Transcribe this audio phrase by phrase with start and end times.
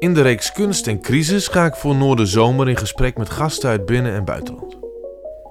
[0.00, 3.86] In de reeks Kunst en Crisis ga ik voor Noorderzomer in gesprek met gasten uit
[3.86, 4.78] binnen- en buitenland.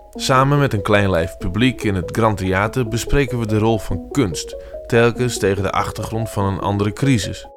[0.10, 4.12] Samen met een klein lijf publiek in het Grand Theater bespreken we de rol van
[4.12, 4.55] kunst,
[4.88, 7.47] telkens tegen de achtergrond van een andere crisis.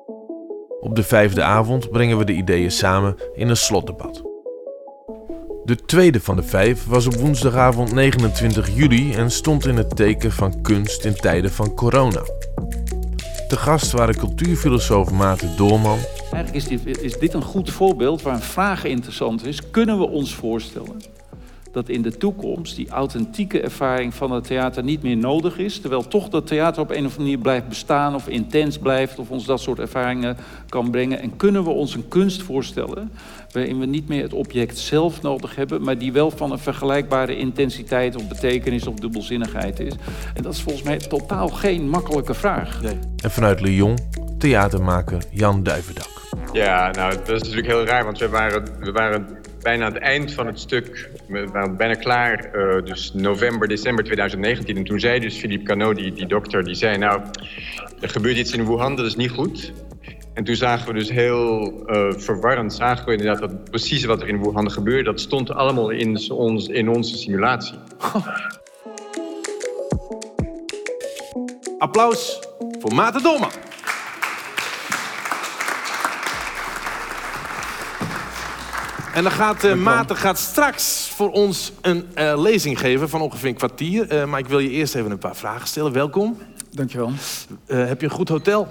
[0.81, 4.23] Op de vijfde avond brengen we de ideeën samen in een slotdebat.
[5.65, 10.33] De tweede van de vijf was op woensdagavond 29 juli en stond in het teken
[10.33, 12.23] van kunst in tijden van corona.
[13.49, 15.99] De gast waren cultuurfilosoof Maarten Doorman,
[16.33, 19.71] Eigenlijk is dit, is dit een goed voorbeeld waar een vraag interessant is.
[19.71, 20.97] Kunnen we ons voorstellen
[21.73, 26.09] dat in de toekomst die authentieke ervaring van het theater niet meer nodig is, terwijl
[26.09, 29.45] toch dat theater op een of andere manier blijft bestaan of intens blijft of ons
[29.45, 30.37] dat soort ervaringen
[30.69, 31.21] kan brengen?
[31.21, 33.13] En kunnen we ons een kunst voorstellen
[33.51, 37.37] waarin we niet meer het object zelf nodig hebben, maar die wel van een vergelijkbare
[37.37, 39.93] intensiteit of betekenis of dubbelzinnigheid is?
[40.35, 42.83] En dat is volgens mij totaal geen makkelijke vraag.
[43.23, 43.99] en vanuit Lyon
[44.39, 46.22] theatermaker Jan Duivendak.
[46.53, 50.03] Ja, nou, dat is natuurlijk heel raar, want we waren, we waren bijna aan het
[50.03, 51.11] eind van het stuk.
[51.27, 54.77] We waren bijna klaar, eh, dus november, december 2019.
[54.77, 56.99] En toen zei dus Philippe Cano, die, die dokter, die zei...
[56.99, 57.21] nou,
[58.01, 59.73] er gebeurt iets in Wuhan, dat is niet goed.
[60.35, 64.29] En toen zagen we dus heel eh, verwarrend, zagen we inderdaad dat precies wat er
[64.29, 65.03] in Wuhan gebeurde...
[65.03, 67.79] dat stond allemaal in, ons, in onze simulatie.
[71.79, 72.41] Applaus
[72.81, 73.51] voor Maarten Doorman.
[79.13, 83.49] En dan gaat uh, Maarten gaat straks voor ons een uh, lezing geven van ongeveer
[83.49, 84.13] een kwartier.
[84.13, 85.93] Uh, maar ik wil je eerst even een paar vragen stellen.
[85.93, 86.39] Welkom.
[86.71, 87.13] Dankjewel.
[87.67, 88.69] heb je een goed hotel?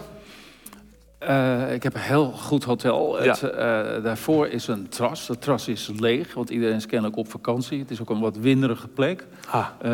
[1.29, 3.23] Uh, ik heb een heel goed hotel.
[3.23, 3.29] Ja.
[3.29, 5.27] Het, uh, daarvoor is een tras.
[5.27, 7.79] Het tras is leeg, want iedereen is kennelijk op vakantie.
[7.79, 9.27] Het is ook een wat winderige plek.
[9.49, 9.65] Ah.
[9.85, 9.91] Uh,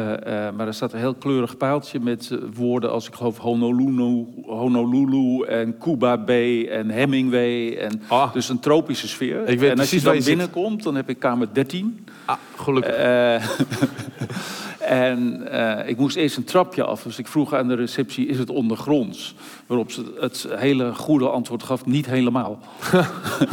[0.56, 5.78] maar er staat een heel kleurig paaltje met woorden als ik geloof Honolulu, Honolulu en
[5.78, 7.78] Cuba Bay en Hemingway.
[7.78, 8.34] En, ah.
[8.34, 9.48] Dus een tropische sfeer.
[9.48, 12.08] Ik weet en als je dan binnenkomt, dan heb ik kamer 13.
[12.26, 12.96] Ah, gelukkig.
[14.88, 18.40] En uh, ik moest eerst een trapje af, dus ik vroeg aan de receptie: is
[18.40, 19.36] het ondergronds?
[19.66, 22.60] Waarop ze het hele goede antwoord gaf: niet helemaal.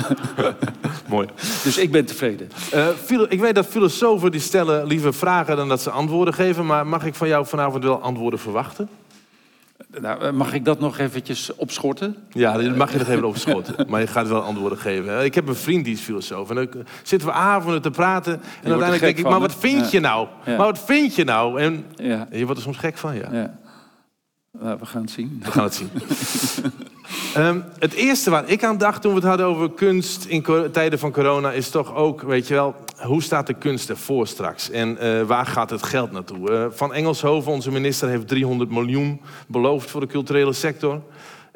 [1.08, 1.28] Mooi.
[1.62, 2.48] Dus ik ben tevreden.
[2.74, 2.88] Uh,
[3.28, 7.04] ik weet dat filosofen die stellen liever vragen dan dat ze antwoorden geven, maar mag
[7.04, 8.88] ik van jou vanavond wel antwoorden verwachten?
[10.00, 12.16] Nou, mag ik dat nog eventjes opschorten?
[12.30, 13.86] Ja, dat mag je nog even opschorten.
[13.88, 15.24] maar je gaat wel antwoorden geven.
[15.24, 16.48] Ik heb een vriend die is filosoof.
[16.50, 16.68] En dan
[17.02, 18.32] zitten we avonden te praten.
[18.32, 20.28] En je uiteindelijk denk ik, maar wat vind je nou?
[20.44, 20.56] Ja.
[20.56, 21.60] Maar wat vind je nou?
[21.60, 22.28] En Ja.
[22.30, 23.28] je wordt er soms gek van, ja.
[23.32, 23.54] ja.
[24.60, 25.40] Nou, we gaan het zien.
[25.44, 25.90] We gaan het zien.
[27.36, 30.98] um, het eerste waar ik aan dacht toen we het hadden over kunst in tijden
[30.98, 31.52] van corona...
[31.52, 34.70] is toch ook, weet je wel, hoe staat de kunst ervoor straks?
[34.70, 36.50] En uh, waar gaat het geld naartoe?
[36.50, 41.00] Uh, van Engelshoven, onze minister, heeft 300 miljoen beloofd voor de culturele sector.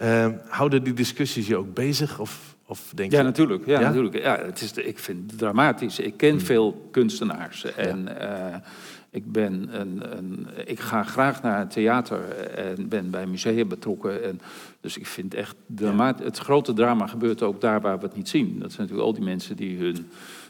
[0.03, 2.19] Uh, houden die discussies je ook bezig?
[2.19, 3.25] Of, of denk Ja, je...
[3.25, 3.67] natuurlijk.
[3.67, 3.87] Ja, Ja?
[3.87, 4.23] natuurlijk.
[4.23, 5.99] Ja, het is, ik vind het dramatisch.
[5.99, 7.75] Ik ken veel kunstenaars.
[7.75, 8.55] En eh,
[9.19, 14.25] ik, ben een, een, ik ga graag naar het theater en ben bij musea betrokken.
[14.25, 14.41] En,
[14.81, 15.57] dus ik vind echt.
[16.17, 18.59] Het grote drama gebeurt ook daar waar we het niet zien.
[18.59, 20.09] Dat zijn natuurlijk al die mensen die hun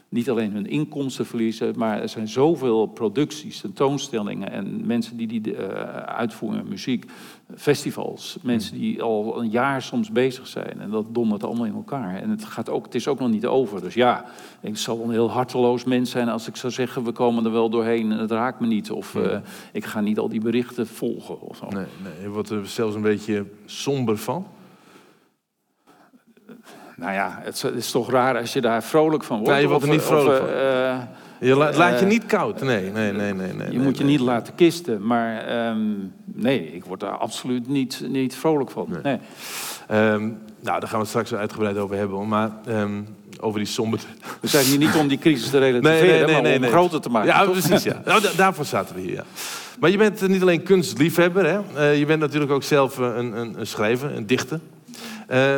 [0.09, 5.53] niet alleen hun inkomsten verliezen, maar er zijn zoveel producties, tentoonstellingen en mensen die die
[5.53, 5.59] uh,
[5.97, 7.05] uitvoeren, muziek,
[7.55, 12.15] festivals, mensen die al een jaar soms bezig zijn en dat dondert allemaal in elkaar.
[12.15, 13.81] En het, gaat ook, het is ook nog niet over.
[13.81, 14.25] Dus ja,
[14.61, 17.69] ik zal een heel harteloos mens zijn als ik zou zeggen, we komen er wel
[17.69, 18.91] doorheen en het raakt me niet.
[18.91, 19.37] Of uh,
[19.73, 21.67] ik ga niet al die berichten volgen of zo.
[21.67, 24.47] Nee, nee, je wordt er zelfs een beetje somber van.
[26.99, 29.51] Nou ja, het is toch raar als je daar vrolijk van wordt.
[29.53, 30.47] Nee, je wordt er niet vrolijk of, van.
[30.57, 30.95] uh,
[31.39, 32.61] Je la- laat je Eh, niet koud.
[32.61, 33.53] Nee, nee, nee, nee.
[33.53, 34.11] nee je nee, moet je nee.
[34.11, 35.05] niet laten kisten.
[35.05, 35.79] Maar ehm,
[36.25, 38.87] nee, ik word daar absoluut niet, niet vrolijk van.
[39.03, 39.17] Nee.
[39.87, 40.21] Ehm,
[40.61, 42.27] nou, daar gaan we het straks wel uitgebreid over hebben.
[42.27, 43.01] Maar ehm,
[43.39, 43.99] over die somber...
[44.41, 47.29] We zijn hier niet om die crisis te relativeren, maar om groter te maken.
[47.29, 47.51] Ja, toch?
[47.51, 47.83] precies.
[47.83, 48.01] Ja.
[48.05, 49.13] Nou, da- daarvoor zaten we hier.
[49.13, 49.23] Ja.
[49.79, 51.45] Maar je bent niet alleen kunstliefhebber.
[51.45, 51.59] Hè?
[51.75, 54.59] Eh, je bent natuurlijk ook zelf eh, een, een, een schrijver, een dichter.
[55.27, 55.57] Eh,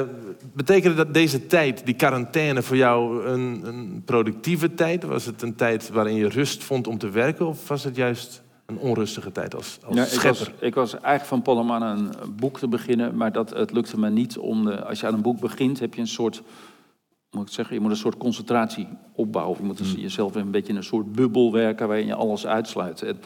[0.53, 5.03] betekende dat deze tijd, die quarantaine, voor jou een, een productieve tijd?
[5.03, 7.47] Was het een tijd waarin je rust vond om te werken?
[7.47, 10.51] Of was het juist een onrustige tijd als, als Ja, ik, schepper?
[10.53, 13.71] was, ik was eigenlijk van plan om aan een boek te beginnen, maar dat, het
[13.71, 14.65] lukte me niet om.
[14.65, 16.41] De, als je aan een boek begint, heb je een soort.
[17.31, 19.57] Moet ik zeggen, je moet een soort concentratie opbouwen.
[19.59, 23.01] Je moet dus jezelf een beetje in een soort bubbel werken waarin je alles uitsluit.
[23.01, 23.19] En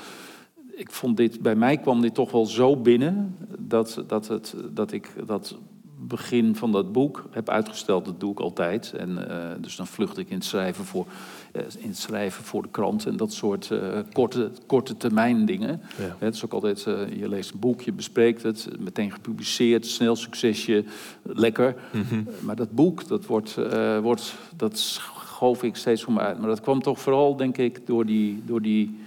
[0.76, 4.92] ik vond dit, bij mij kwam dit toch wel zo binnen dat, dat, het, dat
[4.92, 5.58] ik dat
[6.08, 7.26] begin van dat boek.
[7.32, 8.94] Heb uitgesteld, dat doe ik altijd.
[8.98, 11.06] En, uh, dus dan vlucht ik in het schrijven voor,
[11.54, 15.82] uh, in het schrijven voor de krant en dat soort uh, korte, korte termijn dingen.
[15.98, 16.16] Ja.
[16.20, 16.82] Het is ook altijd,
[17.16, 20.84] je leest een boek, je bespreekt het, meteen gepubliceerd, snel succesje,
[21.22, 21.76] lekker.
[21.92, 22.28] Mm -hmm.
[22.40, 23.56] Maar dat boek, dat, wordt,
[24.02, 26.40] wordt, dat schoof ik steeds voor me uit.
[26.40, 29.00] Maar dat kwam toch vooral, denk ik, door die, door die,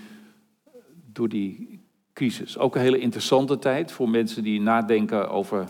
[1.13, 1.81] door die
[2.19, 2.59] crisis.
[2.59, 5.69] Ook een hele interessante tijd voor mensen die nadenken over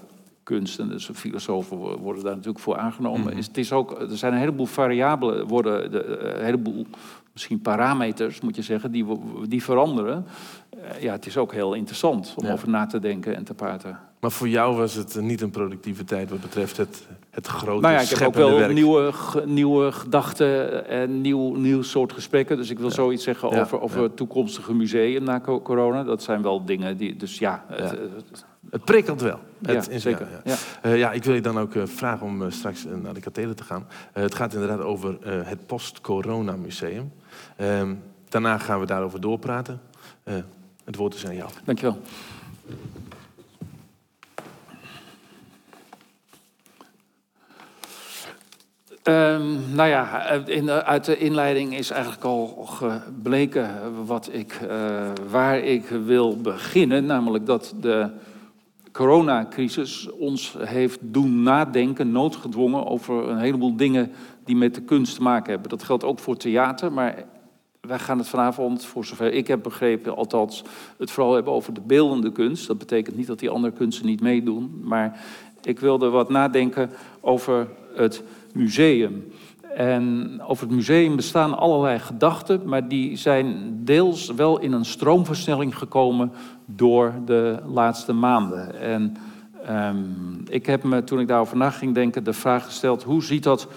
[0.49, 0.79] kunst.
[0.79, 3.21] En dus filosofen worden daar natuurlijk voor aangenomen.
[3.21, 3.37] Mm -hmm.
[3.37, 6.87] het is ook, er zijn een heleboel variabelen, worden de, een heleboel
[7.33, 9.07] misschien parameters, moet je zeggen, die,
[9.49, 10.27] die veranderen.
[10.75, 12.53] Uh, ja, het is ook heel interessant om ja.
[12.53, 13.99] over na te denken en te praten.
[14.21, 17.95] Maar voor jou was het niet een productieve tijd wat betreft het, het grote Nou
[17.95, 18.73] ja, ik heb ook wel werk.
[18.73, 19.13] nieuwe,
[19.47, 22.57] nieuwe gedachten en nieuw, nieuw soort gesprekken.
[22.57, 22.95] Dus ik wil ja.
[22.95, 23.61] zoiets zeggen ja.
[23.61, 26.05] over, over toekomstige museum na corona.
[26.05, 27.65] Dat zijn wel dingen die, dus ja...
[27.69, 29.41] Het, het, het prikkelt wel.
[29.63, 30.29] Het, ja, zeker.
[30.31, 30.91] Ja, ja.
[30.91, 33.55] Uh, ja, ik wil je dan ook uh, vragen om uh, straks naar de katheder
[33.55, 33.87] te gaan.
[34.13, 37.13] het gaat inderdaad over het post-corona museum.
[37.57, 37.95] Ehm,
[38.29, 39.81] daarna gaan we daarover doorpraten.
[40.85, 41.51] het woord is aan jou.
[41.65, 42.01] Dankjewel.
[49.03, 53.71] Um, nou ja, in, uit de inleiding is eigenlijk al gebleken
[54.07, 54.61] wat ik,
[55.31, 57.07] waar ik wil beginnen.
[57.07, 58.11] Namelijk dat de
[58.99, 64.13] coronacrisis ons heeft doen nadenken, noodgedwongen, over een heleboel dingen
[64.45, 65.71] die met de kunst te maken hebben.
[65.71, 67.25] Dat geldt ook voor theater, maar
[67.81, 70.63] wij gaan het vanavond, voor zover ik heb begrepen, althans
[70.97, 72.67] het vooral hebben over de beeldende kunst.
[72.67, 75.21] Dat betekent niet dat die andere kunsten niet meedoen, maar
[75.63, 76.91] ik wilde wat nadenken
[77.21, 78.23] over het
[78.55, 79.33] museum.
[79.79, 85.79] En over het museum bestaan allerlei gedachten, maar die zijn deels wel in een stroomversnelling
[85.79, 86.33] gekomen
[86.65, 88.81] door de laatste maanden.
[88.81, 89.17] En
[89.71, 93.43] um, ik heb me, toen ik daarover na ging denken, de vraag gesteld: hoe ziet
[93.43, 93.69] dat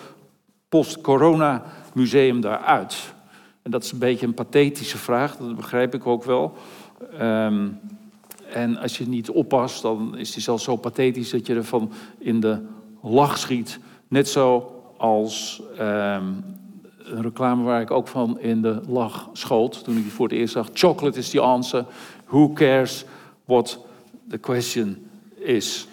[0.70, 1.64] post-corona
[1.94, 3.14] museum daaruit?
[3.62, 6.54] En dat is een beetje een pathetische vraag, dat begrijp ik ook wel.
[7.22, 7.80] Um,
[8.54, 12.40] en als je niet oppast, dan is die zelfs zo pathetisch dat je ervan in
[12.40, 12.60] de
[13.02, 13.80] lach schiet.
[14.08, 16.44] Net zo als um,
[16.98, 20.38] een reclame waar ik ook van in de lach schoot toen ik die voor het
[20.38, 20.70] eerst zag.
[20.74, 21.86] Chocolate is the answer.
[22.26, 23.06] Who cares
[23.46, 23.80] what
[24.30, 25.88] the question is?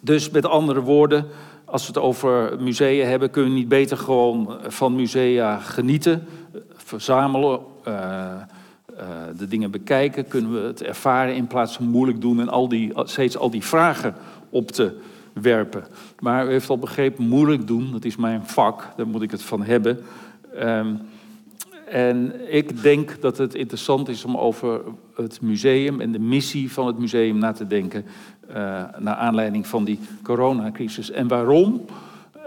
[0.00, 1.26] Dus met andere woorden,
[1.64, 6.26] als we het over musea hebben, kunnen we niet beter gewoon van musea genieten,
[6.74, 12.40] verzamelen, uh, uh, de dingen bekijken, kunnen we het ervaren in plaats van moeilijk doen
[12.40, 14.14] en al die, steeds al die vragen
[14.50, 14.98] op te
[15.42, 15.84] werpen.
[16.18, 19.42] Maar u heeft al begrepen, moeilijk doen, dat is mijn vak, daar moet ik het
[19.42, 19.98] van hebben.
[20.62, 21.00] Um,
[21.86, 24.80] en ik denk dat het interessant is om over
[25.14, 28.04] het museum en de missie van het museum na te denken.
[28.48, 28.54] Uh,
[28.98, 31.10] naar aanleiding van die coronacrisis.
[31.10, 31.84] En waarom?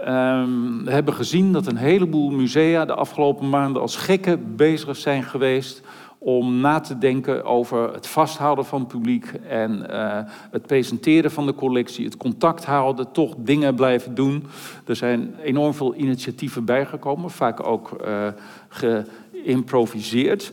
[0.08, 5.22] Um, we hebben gezien dat een heleboel musea de afgelopen maanden als gekken bezig zijn
[5.22, 5.82] geweest
[6.22, 10.18] om na te denken over het vasthouden van het publiek en uh,
[10.50, 14.46] het presenteren van de collectie, het contact houden, toch dingen blijven doen.
[14.86, 18.26] Er zijn enorm veel initiatieven bijgekomen, vaak ook uh,
[18.68, 20.52] geïmproviseerd.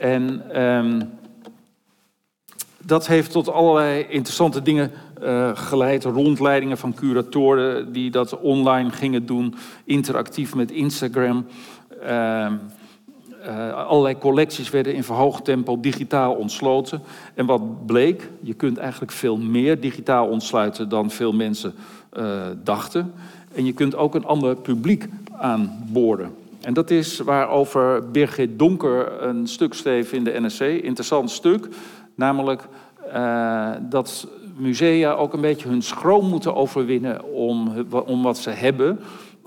[0.00, 1.10] En um,
[2.78, 4.90] dat heeft tot allerlei interessante dingen
[5.22, 6.04] uh, geleid.
[6.04, 9.54] Rondleidingen van curatoren die dat online gingen doen,
[9.84, 11.46] interactief met Instagram.
[12.02, 12.52] Uh,
[13.46, 17.02] uh, allerlei collecties werden in verhoogd tempo digitaal ontsloten.
[17.34, 21.74] En wat bleek, je kunt eigenlijk veel meer digitaal ontsluiten dan veel mensen
[22.18, 23.12] uh, dachten.
[23.54, 26.34] En je kunt ook een ander publiek aanboren.
[26.60, 30.60] En dat is waarover Birgit Donker een stuk schreef in de NSC.
[30.60, 31.68] Interessant stuk.
[32.14, 32.62] Namelijk
[33.14, 34.26] uh, dat
[34.56, 37.72] musea ook een beetje hun schroom moeten overwinnen om,
[38.06, 39.00] om wat ze hebben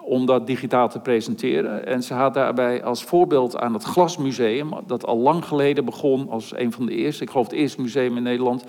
[0.05, 1.85] om dat digitaal te presenteren.
[1.85, 6.55] En ze had daarbij als voorbeeld aan het Glasmuseum, dat al lang geleden begon als
[6.55, 8.65] een van de eerste, ik geloof het eerste museum in Nederland,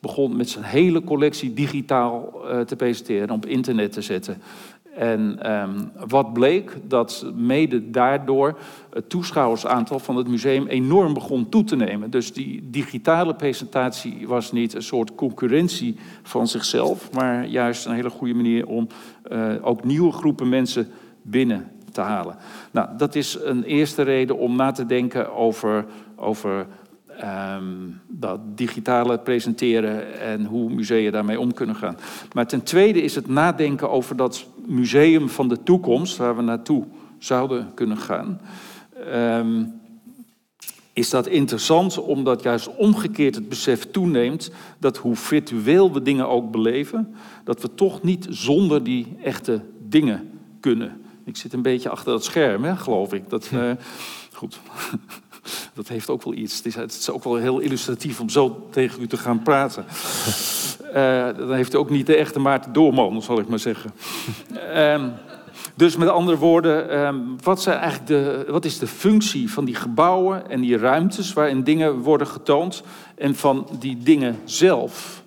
[0.00, 4.42] begon met zijn hele collectie digitaal uh, te presenteren en op internet te zetten.
[4.96, 8.58] En um, wat bleek, dat mede daardoor
[8.90, 12.10] het toeschouwersaantal van het museum enorm begon toe te nemen.
[12.10, 18.10] Dus die digitale presentatie was niet een soort concurrentie van zichzelf, maar juist een hele
[18.10, 18.88] goede manier om
[19.32, 20.88] uh, ook nieuwe groepen mensen
[21.22, 22.36] binnen te halen.
[22.70, 25.84] Nou, dat is een eerste reden om na te denken over,
[26.16, 26.66] over
[27.24, 31.96] Um, dat digitale presenteren en hoe musea daarmee om kunnen gaan.
[32.32, 36.84] Maar ten tweede is het nadenken over dat museum van de toekomst, waar we naartoe
[37.18, 38.40] zouden kunnen gaan.
[39.14, 39.80] Um,
[40.92, 46.50] is dat interessant omdat juist omgekeerd het besef toeneemt dat hoe virtueel we dingen ook
[46.50, 51.00] beleven, dat we toch niet zonder die echte dingen kunnen.
[51.24, 53.28] Ik zit een beetje achter dat scherm, hè, geloof ik.
[53.28, 53.70] Dat, uh,
[54.32, 54.60] goed.
[55.74, 56.56] dat heeft ook wel iets.
[56.56, 59.84] Het is, het is, ook wel heel illustratief om zo tegen u te gaan praten.
[60.94, 63.92] Uh, dan heeft u ook niet de echte Maarten Doorman, zal ik maar zeggen.
[64.76, 65.12] um,
[65.74, 69.74] dus met andere woorden, um, wat, zijn eigenlijk de, wat is de functie van die
[69.74, 72.82] gebouwen en die ruimtes waarin dingen worden getoond
[73.14, 75.19] en van die dingen zelf?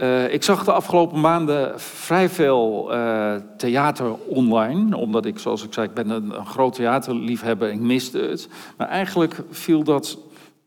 [0.00, 4.96] Uh, ik zag de afgelopen maanden vrij veel uh, theater online.
[4.96, 7.70] Omdat ik, zoals ik zei, ik ben een, groot theaterliefhebber.
[7.70, 8.48] Ik miste het.
[8.76, 10.18] Maar eigenlijk viel dat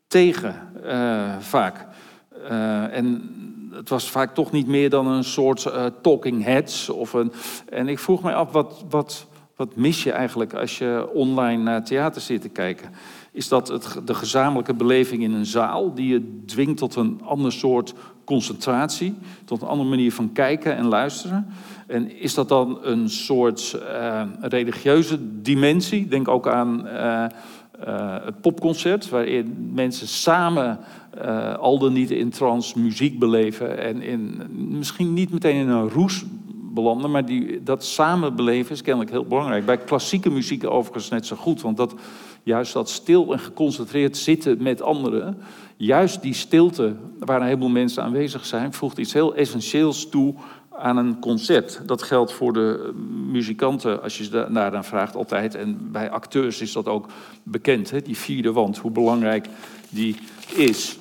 [0.07, 0.55] tegen
[0.85, 1.87] uh, vaak.
[2.91, 3.35] en
[3.73, 5.71] het was vaak toch niet meer dan een soort
[6.01, 6.89] talking heads.
[6.89, 7.31] Of een,
[7.69, 11.85] en ik vroeg mij af, wat, wat, wat mis je eigenlijk als je online naar
[11.85, 12.89] theater zit te kijken?
[13.31, 17.51] Is dat het, de gezamenlijke beleving in een zaal die je dwingt tot een ander
[17.51, 17.93] soort
[18.29, 21.47] concentratie, tot een andere manier van kijken en luisteren.
[21.87, 26.07] En is dat dan een soort uh, religieuze dimensie?
[26.07, 27.25] Denk ook aan uh,
[27.87, 30.79] uh, het popconcert, waarin mensen samen
[31.59, 36.25] al dan niet in trance muziek beleven en in, misschien niet meteen in een roes
[36.73, 39.65] maar die, dat samen beleven is kennelijk heel belangrijk.
[39.65, 41.95] Bij klassieke muziek overigens net zo goed, want dat,
[42.43, 45.37] juist dat stil en geconcentreerd zitten met anderen
[45.77, 50.35] juist die stilte waar een heleboel mensen aanwezig zijn, voegt iets heel essentieels toe
[50.69, 51.81] aan een concert.
[51.85, 52.93] Dat geldt voor de
[53.31, 55.55] muzikanten, als je ze daar dan vraagt, altijd.
[55.55, 57.07] En bij acteurs is dat ook
[57.43, 58.01] bekend, hè?
[58.01, 59.47] die vierde wand, hoe belangrijk
[59.89, 60.15] die
[60.55, 60.97] is.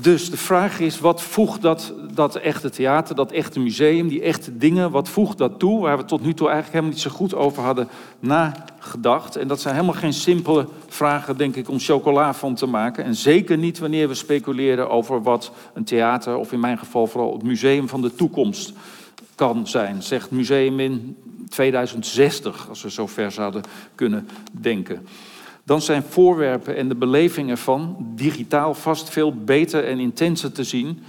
[0.00, 4.56] Dus de vraag is, wat voegt dat, dat echte theater, dat echte museum, die echte
[4.56, 5.80] dingen, wat voegt dat toe?
[5.80, 7.88] Waar we tot nu toe eigenlijk helemaal niet zo goed over hadden
[8.20, 9.36] nagedacht.
[9.36, 13.04] En dat zijn helemaal geen simpele vragen, denk ik, om chocola van te maken.
[13.04, 17.32] En zeker niet wanneer we speculeren over wat een theater, of in mijn geval vooral
[17.32, 18.72] het museum van de toekomst
[19.34, 20.02] kan zijn.
[20.02, 21.16] Zegt museum in
[21.48, 23.62] 2060, als we zo ver zouden
[23.94, 25.06] kunnen denken
[25.64, 31.02] dan zijn voorwerpen en de beleving ervan digitaal vast veel beter en intenser te zien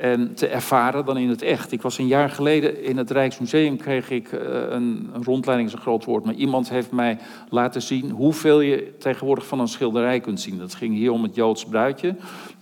[0.00, 1.72] en te ervaren dan in het echt.
[1.72, 5.74] Ik was een jaar geleden in het Rijksmuseum, kreeg ik eh, een, een rondleiding, is
[5.74, 10.20] een groot woord, maar iemand heeft mij laten zien hoeveel je tegenwoordig van een schilderij
[10.20, 10.58] kunt zien.
[10.58, 12.16] Dat ging hier om het Joods bruidje.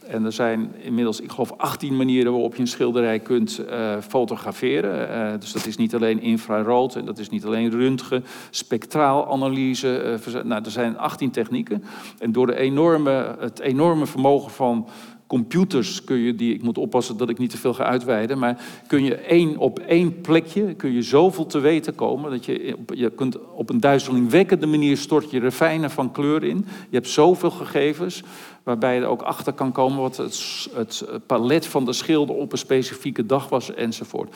[0.09, 5.11] En er zijn inmiddels, ik geloof, 18 manieren waarop je een schilderij kunt uh, fotograferen.
[5.11, 10.19] Uh, dus dat is niet alleen infrarood en dat is niet alleen röntgen, spectraalanalyse.
[10.29, 11.85] Uh, nou, er zijn 18 technieken.
[12.19, 14.88] En door de enorme, het enorme vermogen van
[15.29, 18.61] computers kun je die, ik moet oppassen dat ik niet te veel ga uitweiden, maar
[18.87, 23.11] kun je één, op één plekje kun je zoveel te weten komen dat je, je
[23.11, 26.57] kunt op een duizelingwekkende manier stort je refijnen van kleur in.
[26.67, 28.23] Je hebt zoveel gegevens
[28.69, 32.53] waarbij je er ook achter kan komen wat het, het palet van de schilder op
[32.53, 34.35] een specifieke dag was enzovoort.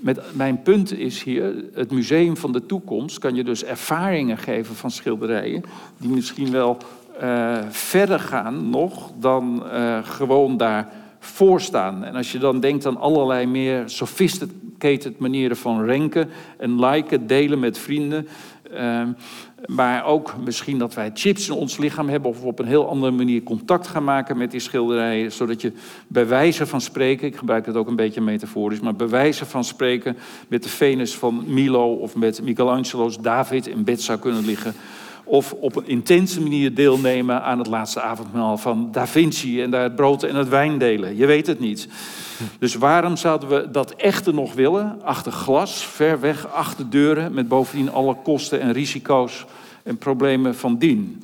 [0.00, 4.74] Met, mijn punt is hier, het museum van de toekomst kan je dus ervaringen geven
[4.74, 5.64] van schilderijen
[5.98, 6.76] die misschien wel
[7.22, 12.04] uh, verder gaan nog dan uh, gewoon daar voorstaan.
[12.04, 16.28] En als je dan denkt aan allerlei meer sophisticated manieren van renken
[16.58, 18.28] en liken, delen met vrienden.
[18.72, 19.02] Uh,
[19.64, 23.12] maar ook misschien dat wij chips in ons lichaam hebben of op een heel andere
[23.12, 25.32] manier contact gaan maken met die schilderijen.
[25.32, 25.72] Zodat je
[26.06, 29.64] bij wijze van spreken, ik gebruik het ook een beetje metaforisch, maar bij wijze van
[29.64, 30.16] spreken
[30.48, 34.74] met de Venus van Milo of met Michelangelo's David in bed zou kunnen liggen
[35.28, 39.82] of op een intense manier deelnemen aan het laatste avondmaal van Da Vinci en daar
[39.82, 41.16] het brood en het wijn delen.
[41.16, 41.88] Je weet het niet.
[42.58, 45.02] Dus waarom zouden we dat echte nog willen?
[45.02, 49.44] Achter glas, ver weg, achter deuren, met bovendien alle kosten en risico's
[49.82, 51.22] en problemen van dien.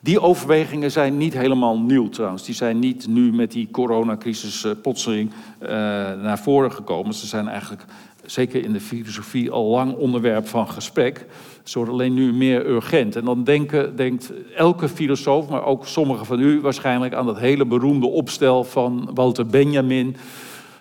[0.00, 2.44] Die overwegingen zijn niet helemaal nieuw trouwens.
[2.44, 5.30] Die zijn niet nu met die coronacrisis uh, plotseling
[5.62, 7.14] uh, naar voren gekomen.
[7.14, 7.84] Ze zijn eigenlijk
[8.24, 11.26] zeker in de filosofie al lang onderwerp van gesprek.
[11.74, 13.16] Worden alleen nu meer urgent.
[13.16, 17.66] En dan denken, denkt elke filosoof, maar ook sommigen van u waarschijnlijk aan dat hele
[17.66, 20.16] beroemde opstel van Walter Benjamin.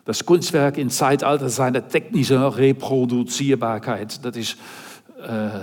[0.03, 4.21] Das Kunstwerk in Zeitalter seiner technische Reproduzierbarkeit.
[4.21, 4.57] Dat is
[5.19, 5.53] uh,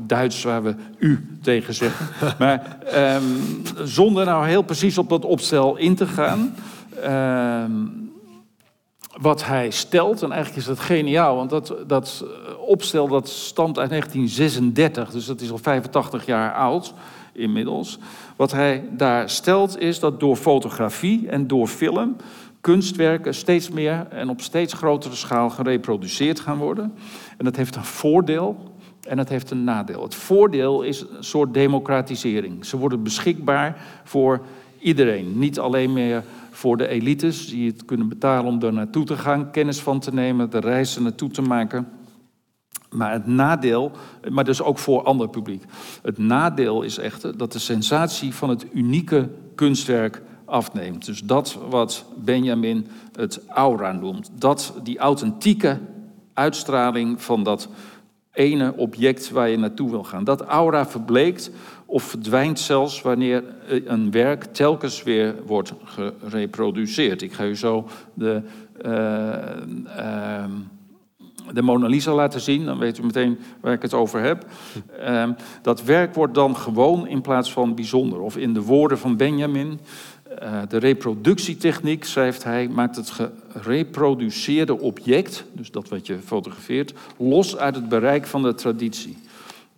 [0.00, 2.06] Duits waar we u tegen zeggen.
[2.38, 6.54] Maar um, zonder nou heel precies op dat opstel in te gaan.
[7.04, 8.11] Um,
[9.20, 12.24] wat hij stelt, en eigenlijk is dat geniaal, want dat, dat
[12.58, 16.94] opstel dat stamt uit 1936, dus dat is al 85 jaar oud
[17.32, 17.98] inmiddels.
[18.36, 22.16] Wat hij daar stelt is dat door fotografie en door film
[22.60, 26.94] kunstwerken steeds meer en op steeds grotere schaal gereproduceerd gaan worden.
[27.38, 28.56] En dat heeft een voordeel
[29.08, 30.02] en dat heeft een nadeel.
[30.02, 32.64] Het voordeel is een soort democratisering.
[32.64, 34.40] Ze worden beschikbaar voor
[34.78, 35.38] iedereen.
[35.38, 39.50] Niet alleen meer voor de elites die het kunnen betalen om er naartoe te gaan,
[39.50, 41.88] kennis van te nemen, de reizen naartoe te maken.
[42.90, 43.90] Maar het nadeel,
[44.30, 45.64] maar dus ook voor ander publiek.
[46.02, 51.06] Het nadeel is echter dat de sensatie van het unieke kunstwerk afneemt.
[51.06, 54.30] Dus dat wat Benjamin het aura noemt.
[54.38, 55.78] Dat die authentieke
[56.34, 57.68] uitstraling van dat
[58.32, 60.24] ene object waar je naartoe wil gaan.
[60.24, 61.50] Dat aura verbleekt
[61.92, 63.44] of verdwijnt zelfs wanneer
[63.84, 65.72] een werk telkens weer wordt
[66.28, 67.22] gereproduceerd.
[67.22, 68.42] Ik ga u zo de,
[68.86, 70.44] uh,
[71.52, 74.46] de Mona Lisa laten zien, dan weet u meteen waar ik het over heb.
[75.00, 75.28] Uh,
[75.62, 78.20] dat werk wordt dan gewoon in plaats van bijzonder.
[78.20, 79.80] Of in de woorden van Benjamin,
[80.42, 83.12] uh, de reproductietechniek, schrijft hij, maakt het
[83.52, 89.16] gereproduceerde object, dus dat wat je fotografeert, los uit het bereik van de traditie.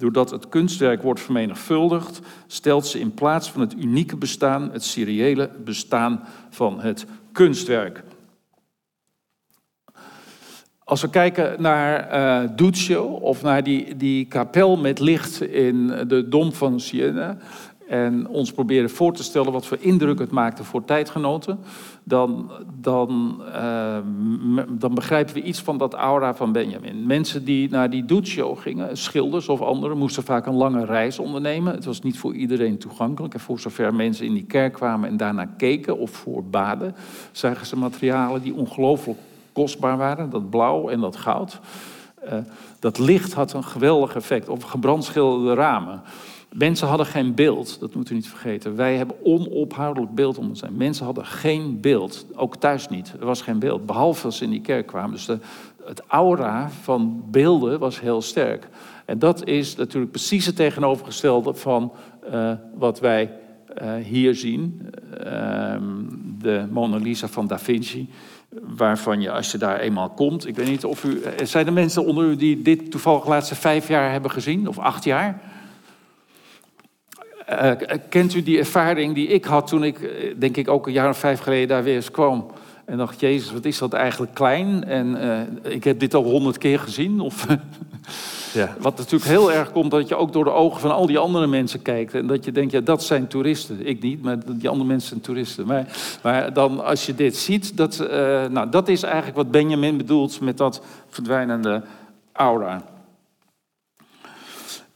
[0.05, 5.51] Doordat het kunstwerk wordt vermenigvuldigd, stelt ze in plaats van het unieke bestaan het seriële
[5.65, 8.03] bestaan van het kunstwerk.
[10.79, 12.13] Als we kijken naar
[12.45, 17.37] uh, Duccio of naar die, die kapel met licht in de Dom van Siena,
[17.89, 21.59] en ons proberen voor te stellen wat voor indruk het maakte voor tijdgenoten,
[22.05, 22.51] dan,
[22.81, 23.97] dan, uh,
[24.69, 27.07] dan begrijpen we iets van dat aura van Benjamin.
[27.07, 31.75] Mensen die naar die Duccio gingen, schilders of anderen, moesten vaak een lange reis ondernemen.
[31.75, 33.35] Het was niet voor iedereen toegankelijk.
[33.35, 36.95] En voor zover mensen in die kerk kwamen en daarna keken of voor baden,
[37.33, 39.19] zagen ze materialen die ongelooflijk
[39.53, 40.31] kostbaar waren.
[40.31, 41.61] Dat blauw en dat goud.
[42.25, 42.33] Uh,
[42.79, 46.03] dat licht had een geweldig effect op gebrandschilderde ramen.
[46.55, 48.77] Mensen hadden geen beeld, dat moeten we niet vergeten.
[48.77, 50.63] Wij hebben onophoudelijk beeld om ons.
[50.71, 53.15] Mensen hadden geen beeld, ook thuis niet.
[53.21, 55.11] Er was geen beeld, behalve als ze in die kerk kwamen.
[55.11, 55.39] Dus de,
[55.85, 58.69] het aura van beelden was heel sterk.
[59.05, 61.93] En dat is natuurlijk precies het tegenovergestelde van
[62.33, 63.31] uh, wat wij
[63.83, 64.91] uh, hier zien.
[65.25, 65.77] Uh,
[66.39, 68.11] de Mona Lisa van Da Vinci.
[68.77, 70.47] Waarvan je, als je daar eenmaal komt.
[70.47, 71.23] Ik weet niet of u.
[71.45, 74.69] Zijn er mensen onder u die dit toevallig de laatste vijf jaar hebben gezien?
[74.69, 75.41] Of acht jaar?
[77.51, 77.71] Uh,
[78.09, 81.19] kent u die ervaring die ik had toen ik, denk ik, ook een jaar of
[81.19, 82.47] vijf geleden daar weer eens kwam?
[82.85, 84.85] En dacht, Jezus, wat is dat eigenlijk klein?
[84.85, 85.17] En
[85.65, 87.21] uh, ik heb dit al honderd keer gezien.
[87.21, 87.47] Of
[88.53, 88.77] ja.
[88.79, 91.47] Wat natuurlijk heel erg komt, dat je ook door de ogen van al die andere
[91.47, 92.15] mensen kijkt.
[92.15, 93.87] En dat je denkt, ja, dat zijn toeristen.
[93.87, 95.67] Ik niet, maar die andere mensen zijn toeristen.
[95.67, 95.87] Maar,
[96.23, 98.09] maar dan als je dit ziet, dat, uh,
[98.47, 101.83] nou, dat is eigenlijk wat Benjamin bedoelt met dat verdwijnende
[102.33, 102.83] aura.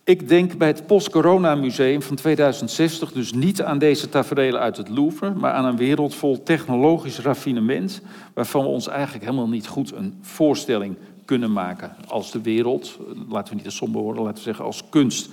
[0.08, 4.88] Ik denk bij het Post-Corona Museum van 2060 dus niet aan deze tafereelen uit het
[4.88, 8.00] Louvre, maar aan een wereld vol technologisch raffinement,
[8.34, 11.96] waarvan we ons eigenlijk helemaal niet goed een voorstelling kunnen maken.
[12.06, 15.28] Als de wereld, laten we niet te somber worden, laten we zeggen als kunst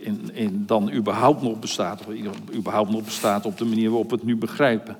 [0.00, 2.14] in, in dan überhaupt nog bestaat, of
[2.54, 4.96] überhaupt nog bestaat op de manier waarop we het nu begrijpen.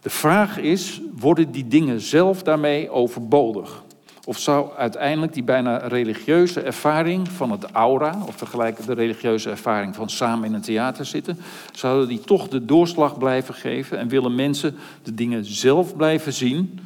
[0.00, 3.83] De vraag is, worden die dingen zelf daarmee overbodig?
[4.26, 9.94] Of zou uiteindelijk die bijna religieuze ervaring van het aura, of vergelijken de religieuze ervaring
[9.94, 11.38] van samen in een theater zitten,
[11.72, 16.80] zouden die toch de doorslag blijven geven en willen mensen de dingen zelf blijven zien,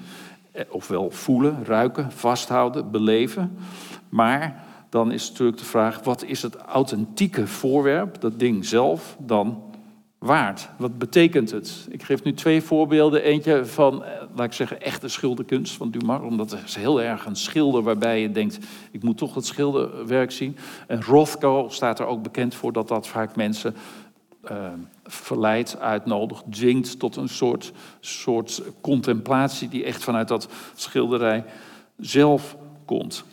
[0.52, 3.58] eh, ofwel voelen, ruiken, vasthouden, beleven.
[4.08, 9.62] Maar dan is natuurlijk de vraag, wat is het authentieke voorwerp, dat ding zelf, dan
[10.18, 10.68] waard?
[10.76, 11.86] Wat betekent het?
[11.90, 13.22] Ik geef nu twee voorbeelden.
[13.22, 16.20] Eentje van, eh, laat ik zeggen, echte schilderkunst van Dumas.
[16.20, 18.58] Omdat het is heel erg een schilder waarbij je denkt...
[18.90, 20.56] ik moet toch het schilderwerk zien.
[20.86, 23.74] En Rothko staat er ook bekend voor dat dat vaak mensen...
[24.50, 24.66] Uh,
[25.04, 29.68] verleidt, uitnodigt, dwingt tot een soort, soort contemplatie...
[29.68, 31.44] die echt vanuit dat schilderij
[31.96, 33.24] zelf komt.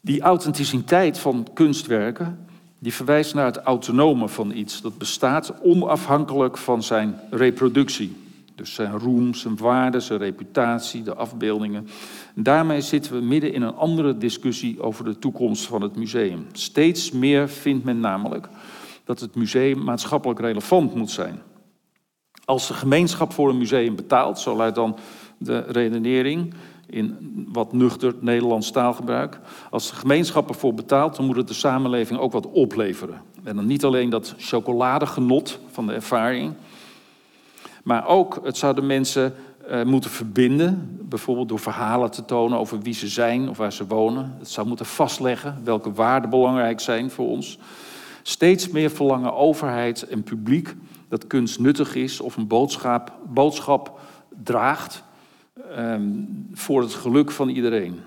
[0.00, 2.46] Die authenticiteit van kunstwerken
[2.78, 4.80] die verwijst naar het autonome van iets.
[4.80, 8.16] Dat bestaat onafhankelijk van zijn reproductie.
[8.54, 11.88] Dus zijn roem, zijn waarde, zijn reputatie, de afbeeldingen.
[12.34, 16.46] En daarmee zitten we midden in een andere discussie over de toekomst van het museum.
[16.52, 18.48] Steeds meer vindt men namelijk
[19.04, 21.42] dat het museum maatschappelijk relevant moet zijn.
[22.44, 24.96] Als de gemeenschap voor een museum betaalt, zo luidt dan
[25.38, 26.54] de redenering,
[26.86, 27.16] in
[27.52, 29.40] wat nuchter Nederlands taalgebruik.
[29.70, 33.22] Als de gemeenschap ervoor betaalt, dan moet het de samenleving ook wat opleveren.
[33.44, 36.52] En dan niet alleen dat chocoladegenot van de ervaring,
[37.82, 39.34] maar ook het zou de mensen
[39.70, 43.86] uh, moeten verbinden, bijvoorbeeld door verhalen te tonen over wie ze zijn of waar ze
[43.86, 44.34] wonen.
[44.38, 47.58] Het zou moeten vastleggen welke waarden belangrijk zijn voor ons.
[48.22, 50.74] Steeds meer verlangen overheid en publiek
[51.08, 53.98] dat kunst nuttig is of een boodschap, boodschap
[54.42, 55.02] draagt
[55.76, 56.02] ehm,
[56.52, 58.00] voor het geluk van iedereen.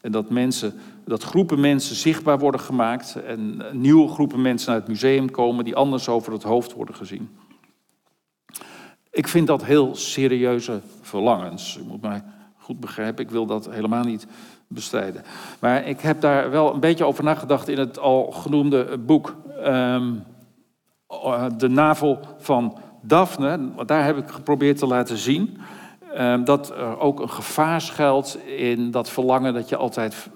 [0.00, 0.74] En dat mensen,
[1.04, 5.76] dat groepen mensen zichtbaar worden gemaakt en nieuwe groepen mensen naar het museum komen die
[5.76, 7.28] anders over het hoofd worden gezien.
[9.10, 11.78] Ik vind dat heel serieuze verlangens.
[11.80, 12.22] U moet mij
[12.56, 14.26] goed begrijpen, ik wil dat helemaal niet
[14.68, 15.22] bestrijden.
[15.58, 20.12] Maar ik heb daar wel een beetje over nagedacht in het al genoemde boek ehm,
[21.56, 23.70] De Navel van Daphne.
[23.86, 25.58] Daar heb ik geprobeerd te laten zien
[26.44, 30.28] dat er ook een gevaar schuilt in dat verlangen dat je altijd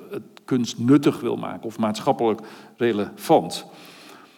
[0.44, 2.40] kunst nuttig wil maken of maatschappelijk
[2.76, 3.66] relevant.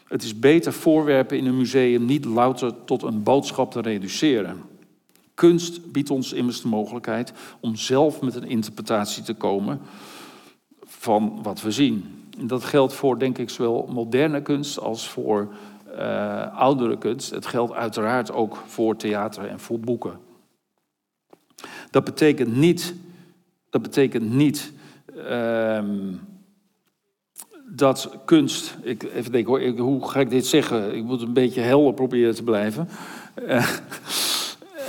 [0.08, 4.62] Het is beter voorwerpen in een museum niet louter tot een boodschap te reduceren.
[5.34, 9.80] Kunst biedt ons immers de mogelijkheid om zelf met een interpretatie te komen
[10.84, 12.24] van wat we zien.
[12.38, 15.48] En dat geldt voor, denk ik, zowel moderne kunst als voor
[15.98, 17.30] uh, oudere kunst.
[17.30, 20.18] Het geldt uiteraard ook voor theater en voor boeken.
[21.92, 22.94] Dat betekent niet,
[23.70, 24.72] dat betekent niet
[25.16, 25.82] uh,
[27.66, 28.76] dat kunst.
[28.82, 30.96] Ik, even denken, hoe ga ik dit zeggen?
[30.96, 32.88] Ik moet een beetje helder proberen te blijven.
[33.46, 33.68] Uh,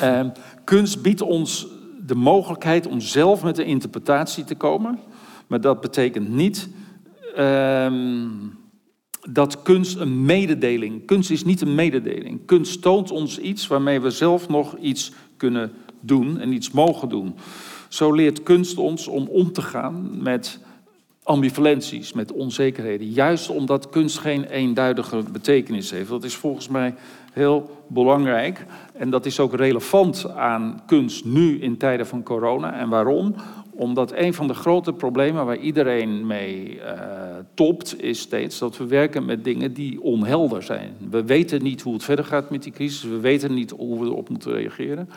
[0.04, 0.26] uh,
[0.64, 1.68] kunst biedt ons
[2.06, 5.00] de mogelijkheid om zelf met een interpretatie te komen.
[5.48, 6.70] Maar dat betekent niet
[7.38, 8.32] uh,
[9.30, 11.06] dat kunst een mededeling.
[11.06, 12.46] Kunst is niet een mededeling.
[12.46, 15.72] Kunst toont ons iets waarmee we zelf nog iets kunnen
[16.06, 17.36] doen en iets mogen doen.
[17.88, 20.60] Zo leert kunst ons om om te gaan met
[21.24, 23.08] ambivalenties, met onzekerheden.
[23.08, 26.10] Juist omdat kunst geen eenduidige betekenis heeft.
[26.10, 26.96] Dat is volgens mij
[27.34, 28.66] heel belangrijk.
[28.94, 32.74] En dat is ook relevant aan kunst nu in tijden van corona.
[32.74, 33.36] En waarom?
[33.76, 36.82] Omdat een van de grote problemen waar iedereen mee uh,
[37.54, 40.96] topt, is steeds dat we werken met dingen die onhelder zijn.
[41.10, 44.06] We weten niet hoe het verder gaat met die crisis, we weten niet hoe we
[44.06, 45.10] erop moeten reageren.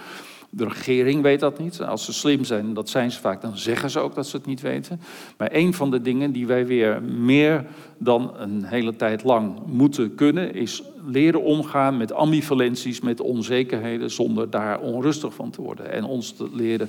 [0.50, 1.82] De regering weet dat niet.
[1.82, 4.46] Als ze slim zijn, dat zijn ze vaak, dan zeggen ze ook dat ze het
[4.46, 5.00] niet weten.
[5.36, 7.66] Maar een van de dingen die wij weer meer
[7.98, 14.50] dan een hele tijd lang moeten kunnen, is leren omgaan met ambivalenties, met onzekerheden, zonder
[14.50, 15.92] daar onrustig van te worden.
[15.92, 16.88] En ons te leren,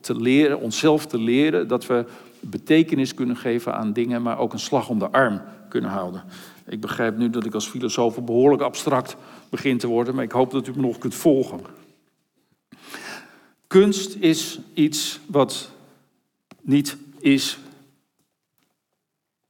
[0.00, 2.04] te leren, onszelf te leren dat we
[2.40, 6.22] betekenis kunnen geven aan dingen, maar ook een slag om de arm kunnen houden.
[6.66, 9.16] Ik begrijp nu dat ik als filosoof behoorlijk abstract
[9.48, 11.60] begin te worden, maar ik hoop dat u me nog kunt volgen.
[13.72, 15.70] Kunst is iets wat
[16.60, 17.58] niet is.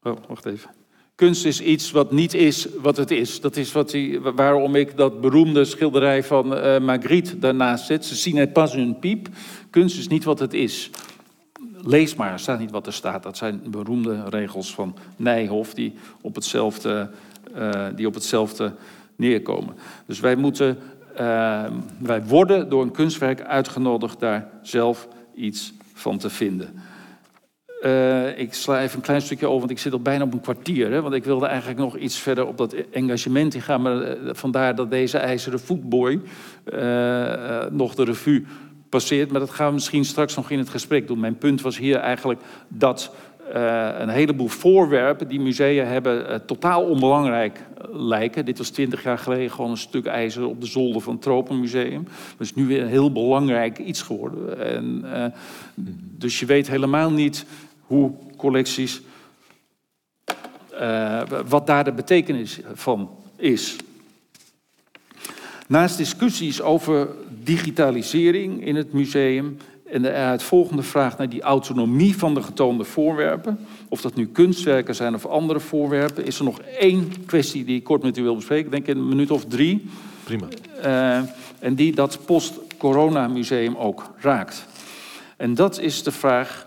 [0.02, 0.70] Oh, wacht even.
[1.14, 3.40] Kunst is iets wat niet is wat het is.
[3.40, 8.04] Dat is wat die, waarom ik dat beroemde schilderij van uh, Magritte daarnaast zet.
[8.04, 9.28] Ze zien het pas een piep.
[9.70, 10.90] Kunst is niet wat het is.
[11.76, 13.22] Lees maar, staat niet wat er staat.
[13.22, 17.10] Dat zijn beroemde regels van Nijhoff die op hetzelfde,
[17.56, 18.74] uh, die op hetzelfde
[19.16, 19.74] neerkomen.
[20.06, 20.78] Dus wij moeten
[21.20, 21.64] uh,
[21.98, 26.74] wij worden door een kunstwerk uitgenodigd daar zelf iets van te vinden.
[27.82, 30.40] Uh, ik sla even een klein stukje over, want ik zit al bijna op een
[30.40, 30.90] kwartier.
[30.90, 33.82] Hè, want ik wilde eigenlijk nog iets verder op dat engagement ingaan.
[33.82, 36.20] Maar uh, vandaar dat deze ijzeren voetboy
[36.74, 38.44] uh, nog de revue
[38.88, 39.30] passeert.
[39.30, 41.20] Maar dat gaan we misschien straks nog in het gesprek doen.
[41.20, 43.14] Mijn punt was hier eigenlijk dat
[43.54, 47.60] uh, een heleboel voorwerpen die musea hebben uh, totaal onbelangrijk
[47.92, 48.44] lijken.
[48.44, 52.04] Dit was twintig jaar geleden gewoon een stuk ijzer op de zolder van het Tropenmuseum.
[52.04, 54.58] Dat is nu weer een heel belangrijk iets geworden.
[54.58, 55.04] En,
[56.18, 57.44] dus je weet helemaal niet
[57.80, 59.00] hoe collecties,
[61.48, 63.76] wat daar de betekenis van is.
[65.68, 67.08] Naast discussies over
[67.42, 69.56] digitalisering in het museum
[69.92, 74.94] en de volgende vraag naar die autonomie van de getoonde voorwerpen, of dat nu kunstwerken
[74.94, 78.34] zijn of andere voorwerpen, is er nog één kwestie die ik kort met u wil
[78.34, 79.84] bespreken, denk ik in een minuut of drie.
[80.24, 80.46] Prima.
[80.84, 81.28] Uh,
[81.58, 84.66] en die dat post-corona museum ook raakt.
[85.36, 86.66] En dat is de vraag,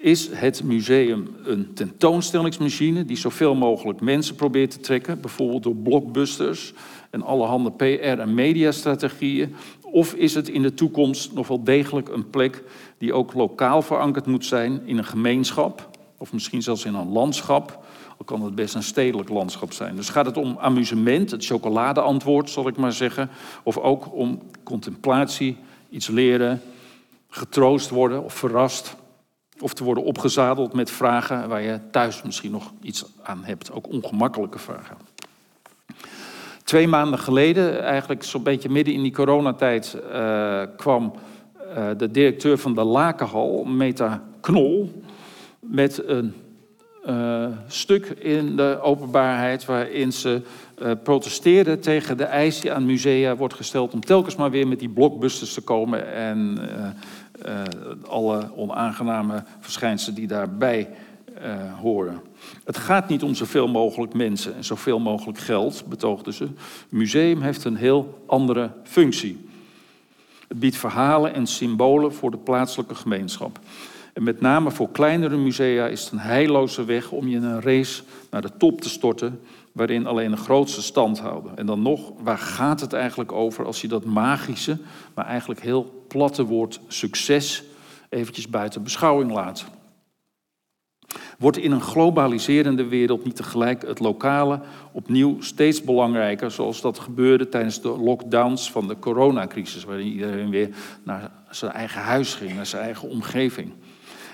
[0.00, 6.72] is het museum een tentoonstellingsmachine die zoveel mogelijk mensen probeert te trekken, bijvoorbeeld door blockbusters
[7.10, 9.54] en allerhande PR- en mediastrategieën,
[9.94, 12.62] of is het in de toekomst nog wel degelijk een plek
[12.98, 17.84] die ook lokaal verankerd moet zijn in een gemeenschap, of misschien zelfs in een landschap,
[18.18, 19.96] al kan het best een stedelijk landschap zijn.
[19.96, 23.30] Dus gaat het om amusement, het chocoladeantwoord zal ik maar zeggen,
[23.62, 25.56] of ook om contemplatie,
[25.90, 26.62] iets leren,
[27.28, 28.96] getroost worden of verrast,
[29.60, 33.88] of te worden opgezadeld met vragen waar je thuis misschien nog iets aan hebt, ook
[33.88, 34.96] ongemakkelijke vragen.
[36.64, 41.12] Twee maanden geleden, eigenlijk zo'n beetje midden in die coronatijd, uh, kwam
[41.76, 45.02] uh, de directeur van de Lakenhal, Meta Knol,
[45.60, 46.34] met een
[47.04, 50.42] eh, stuk in de openbaarheid waarin ze
[50.82, 54.78] uh, protesteerden tegen de eis die aan musea wordt gesteld om telkens maar weer met
[54.78, 56.58] die blockbusters te komen en
[58.06, 60.88] alle onaangename verschijnselen die daarbij
[61.80, 62.20] horen.
[62.64, 66.44] Het gaat niet om zoveel mogelijk mensen en zoveel mogelijk geld, betoogden ze.
[66.44, 66.52] Het
[66.88, 69.48] museum heeft een heel andere functie.
[70.48, 73.58] Het biedt verhalen en symbolen voor de plaatselijke gemeenschap.
[74.12, 77.60] En met name voor kleinere musea is het een heilloze weg om je in een
[77.60, 79.40] race naar de top te storten,
[79.72, 81.56] waarin alleen de grootste stand houden.
[81.56, 84.78] En dan nog, waar gaat het eigenlijk over als je dat magische,
[85.14, 87.62] maar eigenlijk heel platte woord succes
[88.08, 89.64] eventjes buiten beschouwing laat?
[91.38, 94.60] Wordt in een globaliserende wereld niet tegelijk het lokale
[94.92, 100.68] opnieuw steeds belangrijker, zoals dat gebeurde tijdens de lockdowns van de coronacrisis, waarin iedereen weer
[101.02, 103.72] naar zijn eigen huis ging, naar zijn eigen omgeving?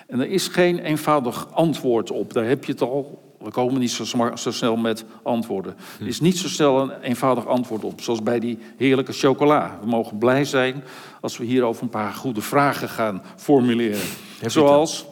[0.06, 2.32] En er is geen eenvoudig antwoord op.
[2.32, 3.28] Daar heb je het al.
[3.38, 5.76] We komen niet zo, zo snel met antwoorden.
[6.00, 9.78] Er is niet zo snel een eenvoudig antwoord op, zoals bij die heerlijke chocola.
[9.80, 10.84] We mogen blij zijn
[11.20, 14.00] als we hierover een paar goede vragen gaan formuleren.
[14.46, 15.06] Zoals,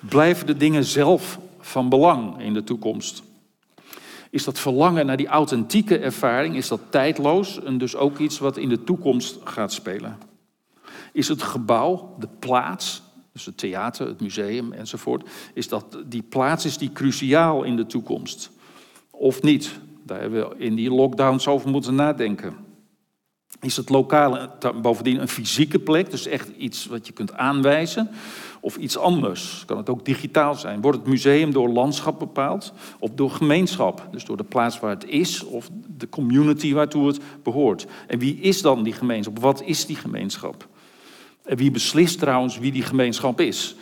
[0.00, 3.22] blijven de dingen zelf van belang in de toekomst?
[4.30, 8.56] Is dat verlangen naar die authentieke ervaring, is dat tijdloos en dus ook iets wat
[8.56, 10.18] in de toekomst gaat spelen?
[11.12, 16.64] Is het gebouw, de plaats, dus het theater, het museum enzovoort, is dat die plaats
[16.64, 18.50] is die cruciaal in de toekomst.
[19.10, 19.70] Of niet?
[20.02, 22.56] Daar hebben we in die lockdowns over moeten nadenken.
[23.60, 24.50] Is het lokale
[24.82, 28.10] bovendien een fysieke plek, dus echt iets wat je kunt aanwijzen?
[28.60, 29.62] Of iets anders?
[29.66, 30.80] Kan het ook digitaal zijn?
[30.80, 32.72] Wordt het museum door landschap bepaald?
[32.98, 34.08] Of door gemeenschap?
[34.10, 37.86] Dus door de plaats waar het is of de community waartoe het behoort?
[38.06, 39.38] En wie is dan die gemeenschap?
[39.38, 40.68] Wat is die gemeenschap?
[41.44, 43.76] En wie beslist trouwens wie die gemeenschap is?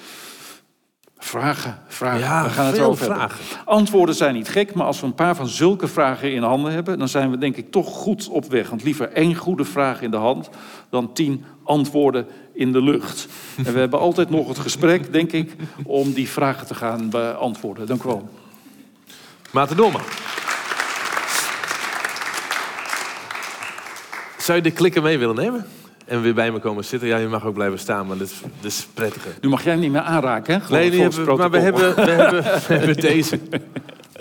[1.18, 2.20] Vragen, vragen.
[2.20, 3.44] Ja, we gaan het over vragen.
[3.46, 3.66] hebben.
[3.66, 6.98] Antwoorden zijn niet gek, maar als we een paar van zulke vragen in handen hebben,
[6.98, 8.70] dan zijn we denk ik toch goed op weg.
[8.70, 10.50] Want liever één goede vraag in de hand
[10.90, 13.26] dan tien antwoorden in de lucht.
[13.64, 15.52] En we hebben altijd nog het gesprek, denk ik,
[15.84, 17.86] om die vragen te gaan beantwoorden.
[17.86, 18.28] Dank u wel.
[19.50, 20.00] Maarten Dolman.
[24.38, 25.66] Zou je de klikker mee willen nemen?
[26.04, 27.08] En weer bij me komen zitten?
[27.08, 29.30] Ja, je mag ook blijven staan, maar dit is, dit is prettiger.
[29.40, 30.60] Nu mag jij hem niet meer aanraken, hè?
[30.60, 31.00] Gewoon Nee, die
[31.36, 33.40] maar we hebben, we hebben, we hebben deze.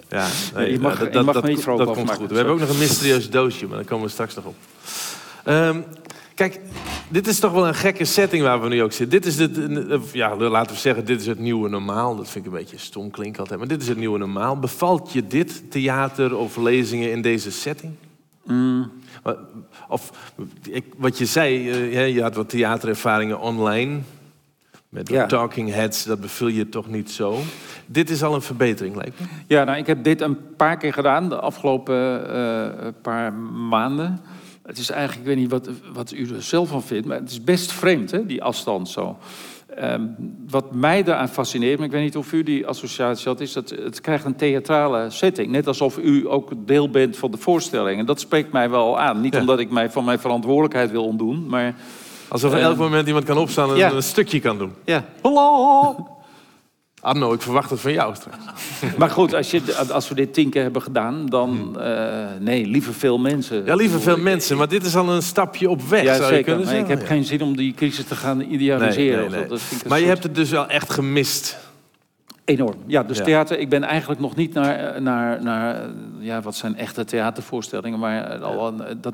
[0.10, 2.30] Ja, nee, je mag- nou, je mag dat, niet dat, dat komt goed.
[2.30, 4.56] We hebben ook nog een mysterieus doosje, maar daar komen we straks nog op.
[5.44, 5.82] Ehm,
[6.36, 6.60] kijk,
[7.10, 9.22] dit is toch wel een gekke setting waar we nu ook zitten.
[9.22, 9.60] Dit is het,
[10.12, 12.16] ja, laten we zeggen, dit is het nieuwe normaal.
[12.16, 14.60] Dat vind ik een beetje stom klinken altijd, maar dit is het nieuwe normaal.
[14.60, 17.94] Bevalt je dit, theater of lezingen in deze setting?
[18.44, 18.92] Mm.
[19.88, 20.12] Of
[20.98, 24.00] wat je zei, eh, je had wat theaterervaringen online.
[24.90, 25.26] Met Ja.
[25.26, 27.40] talking heads, dat beviel je toch niet zo.
[27.86, 29.26] Dit is al een verbetering, lijkt me.
[29.48, 34.22] Ja, nou, ik heb dit een paar keer gedaan de afgelopen eh, paar maanden.
[34.66, 37.30] Het is eigenlijk, ik weet niet wat, wat u er zelf van vindt, maar het
[37.32, 39.18] is best vreemd, hè, die afstand zo.
[39.76, 40.02] Ehm,
[40.50, 43.70] wat mij daaraan fascineert, maar ik weet niet of u die associatie had, is dat
[43.70, 45.52] het krijgt een theatrale setting.
[45.52, 48.00] Net alsof u ook deel bent van de voorstelling.
[48.00, 49.22] En dat spreekt mij wel aan.
[49.22, 49.40] Niet Ja.
[49.40, 51.76] omdat ik mij van mijn verantwoordelijkheid wil ontdoen, maar
[52.28, 53.92] Alsof er elk moment iemand kan opstaan en ja.
[53.92, 54.74] een stukje kan doen.
[54.86, 55.06] ja.
[57.06, 58.38] Arno, ik verwacht het van jou straks.
[58.98, 62.94] Maar goed, als, je, als we dit tien keer hebben gedaan, dan eh, nee, liever
[62.94, 63.58] veel mensen.
[63.58, 63.66] Hmm.
[63.68, 66.44] Ja, liever veel mensen, maar dit is al een stapje op weg, Ja, zou je
[66.44, 66.98] kunnen Maar ik zeggen.
[66.98, 67.14] heb Ja.
[67.14, 69.32] geen zin om die crisis te gaan idealiseren.
[69.32, 69.48] nee.
[69.48, 71.58] Dat Maar je soort- hebt het dus wel echt gemist.
[72.46, 72.76] Enorm.
[72.86, 73.24] Ja, dus Ja.
[73.24, 73.60] theater.
[73.60, 78.68] Ik ben eigenlijk nog niet naar, naar, naar ja, wat zijn echte theatervoorstellingen, maar al
[78.68, 79.14] een, dat,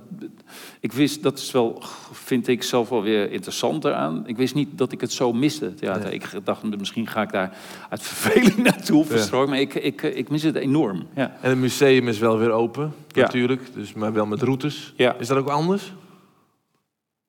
[0.79, 4.23] ik wist, dat is wel, vind ik zelf wel weer interessant eraan.
[4.27, 6.03] Ik wist niet dat ik het zo miste, theater.
[6.03, 6.13] Nee.
[6.13, 7.57] Ik dacht, misschien ga ik daar
[7.89, 11.07] uit verveling naartoe verstrooien, maar ik, ik, ik mis het enorm.
[11.15, 11.37] Ja.
[11.41, 13.21] En het museum is wel weer open, Ja.
[13.21, 13.61] natuurlijk.
[13.73, 14.93] Dus, maar wel met routes.
[14.97, 15.15] Ja.
[15.19, 15.93] Is dat ook anders?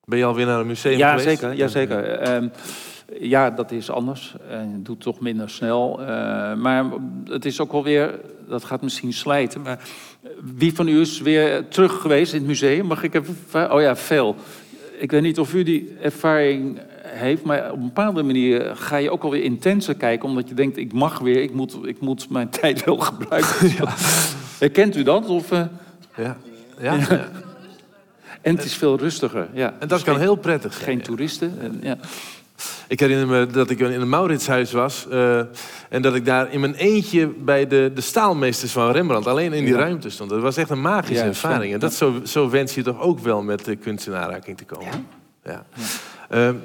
[0.05, 1.39] Ben je alweer naar een museum Ja, geweest?
[1.39, 1.55] zeker.
[1.57, 2.03] Ja, zeker.
[2.03, 2.47] Ehm,
[3.19, 4.35] ja, dat is anders.
[4.49, 5.99] En doet toch minder snel.
[6.01, 6.07] Eh,
[6.53, 6.85] maar
[7.25, 9.61] het is ook wel weer, dat gaat misschien slijten.
[9.61, 9.79] Maar
[10.55, 12.85] wie van u is weer terug geweest in het museum?
[12.85, 13.73] Mag ik even.
[13.73, 14.35] Oh ja, veel.
[14.97, 19.11] Ik weet niet of u die ervaring heeft, maar op een bepaalde manier ga je
[19.11, 22.49] ook alweer intenser kijken, omdat je denkt: ik mag weer, ik moet, ik moet mijn
[22.61, 23.69] tijd wel gebruiken.
[24.59, 25.25] Herkent u dat?
[25.25, 25.63] Of, eh,
[26.17, 26.37] Ja.
[26.79, 26.93] Ja?
[26.93, 27.29] ja.
[28.41, 29.47] en het is veel rustiger.
[29.53, 29.67] Ja.
[29.67, 30.85] En dat Dus kan geen, heel prettig zijn.
[30.85, 31.53] geen toeristen.
[31.61, 31.97] En, ja.
[32.87, 35.07] Ik herinner me dat ik in een Mauritshuis was.
[35.09, 35.37] eh,
[35.89, 39.27] en dat ik daar in mijn eentje bij de, de staalmeesters van Rembrandt...
[39.27, 39.79] alleen in die Ja.
[39.79, 40.29] ruimte stond.
[40.29, 41.73] Dat was echt een magische Ja, ervaring.
[41.73, 44.65] En dat zo, zo wens je toch ook wel met de kunst in aanraking te
[44.65, 45.07] komen.
[45.43, 45.65] Ja.
[46.29, 46.55] Ehm,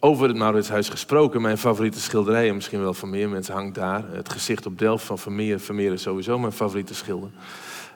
[0.00, 1.40] over het Mauritshuis gesproken.
[1.42, 4.04] Mijn favoriete schilderij, en misschien wel van meer mensen, hangt daar.
[4.12, 5.60] Het gezicht op Delft van Vermeer.
[5.60, 7.30] Vermeer is sowieso mijn favoriete schilder.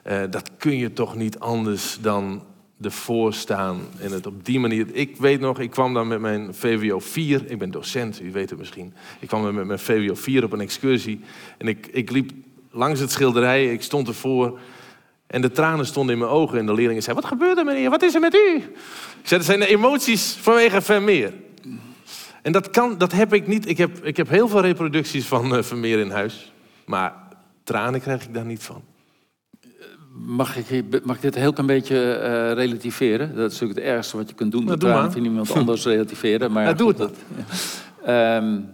[0.03, 2.41] Eh, dat kun je toch niet anders dan
[2.83, 4.87] ervoor staan en het op die manier.
[4.91, 8.49] Ik weet nog, ik kwam dan met mijn VWO 4, ik ben docent, u weet
[8.49, 8.93] het misschien.
[9.19, 11.19] Ik kwam met mijn VWO 4 op een excursie
[11.57, 12.31] en ik, ik liep
[12.71, 14.59] langs het schilderij, ik stond ervoor
[15.31, 17.89] en de tranen stonden in mijn ogen en de leerlingen zeiden: Wat gebeurt er, meneer?
[17.89, 18.55] Wat is er met u?
[18.55, 21.33] Ik zei: Dat zijn de emoties vanwege Vermeer.
[22.41, 23.67] En dat, kan, dat heb ik niet.
[23.67, 26.53] Ik heb, ik heb heel veel reproducties van uh, Vermeer in huis,
[26.85, 27.13] maar
[27.63, 28.83] tranen krijg ik daar niet van.
[30.25, 33.35] Mag ik, mag ik dit heel klein beetje uh, relativeren?
[33.35, 34.65] Dat is natuurlijk het ergste wat je kunt doen.
[34.65, 36.51] Nou, dat tranen vind iemand anders relativeren.
[36.51, 36.97] Maar ja, doe het.
[36.97, 37.13] Dat,
[38.07, 38.69] um,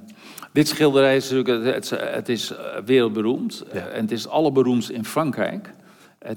[0.52, 2.54] dit schilderij is natuurlijk, het, het is
[2.86, 3.64] wereldberoemd.
[3.74, 3.80] Ja.
[3.88, 5.74] En het is allerberoemdst in Frankrijk.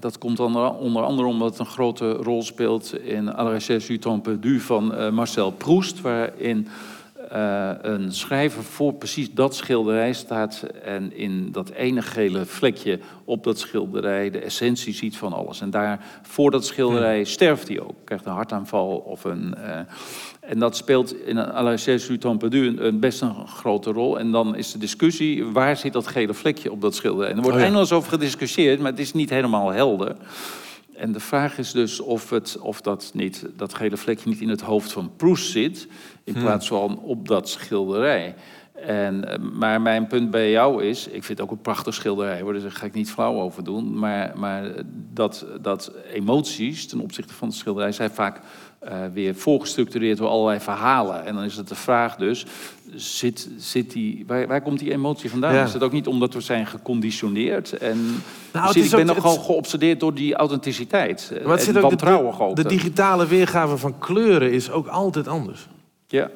[0.01, 3.87] Dat komt dan onder andere omdat het een grote rol speelt in À la recherche
[3.87, 6.69] du temps perdu van uh, Marcel Proust, waarin
[7.33, 13.45] uh, een schrijver voor precies dat schilderij staat en in dat ene gele vlekje op
[13.45, 15.61] dat schilderij de essentie ziet van alles.
[15.61, 19.55] En daar voor dat schilderij sterft hij ook, krijgt een hartaanval of een...
[19.59, 19.79] Uh,
[20.41, 24.19] en dat speelt in à la du temps perdu een, best een grote rol.
[24.19, 27.31] En dan is de discussie, waar zit dat gele vlekje op dat schilderij?
[27.31, 27.67] En er wordt oh ja.
[27.67, 30.17] eindeloos over gediscussieerd, maar het is niet helemaal helder.
[31.01, 34.49] En de vraag is dus of, het, of dat, niet, dat gele vlekje niet in
[34.49, 35.89] het hoofd van Proust zit,
[36.25, 36.43] in hmm.
[36.43, 38.35] plaats van op dat schilderij.
[38.73, 42.41] En, eh, maar mijn punt bij jou is, ik vind het ook een prachtig schilderij,
[42.41, 43.99] hoor, dus daar ga ik niet flauw over doen.
[43.99, 44.73] Maar, maar
[45.13, 48.41] dat, dat emoties ten opzichte van het schilderij zijn vaak
[48.85, 51.27] uh, weer voorgestructureerd door allerlei verhalen.
[51.27, 52.47] En dan is het de vraag dus,
[52.95, 55.55] zit, zit die, waar, waar komt die emotie vandaan?
[55.55, 55.65] Ja.
[55.65, 57.73] Is het ook niet omdat we zijn geconditioneerd?
[57.73, 59.45] En nou, dus ik ben nogal het...
[59.45, 61.33] geobsedeerd door die authenticiteit.
[61.45, 65.69] Maar het zit ook de, de, digitale weergave van kleuren is ook altijd anders.
[66.07, 66.31] Ja.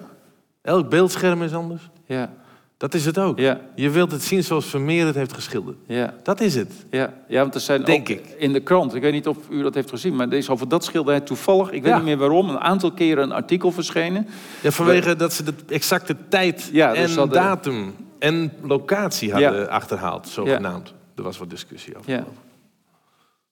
[0.63, 1.91] Elk beeldscherm is anders.
[2.07, 2.33] Ja.
[2.77, 3.39] Dat is het ook.
[3.39, 3.61] Ja.
[3.75, 5.77] Je wilt het zien zoals Vermeer het heeft geschilderd.
[5.87, 6.15] Ja.
[6.23, 6.73] Dat is het.
[6.91, 8.35] Ja, ja want er zijn Denk ook ik.
[8.39, 10.85] in de krant, ik weet niet of u dat heeft gezien, maar is over dat
[10.85, 11.97] schilderij toevallig, ik weet ja.
[11.97, 14.29] niet meer waarom, een aantal keren een artikel verschenen.
[14.63, 15.17] Ja, vanwege We...
[15.17, 19.65] dat ze de exacte tijd ja, en datum en locatie hadden ja.
[19.65, 20.95] achterhaald, zogenaamd.
[21.17, 22.11] Er was wat discussie over.
[22.11, 22.25] Ja.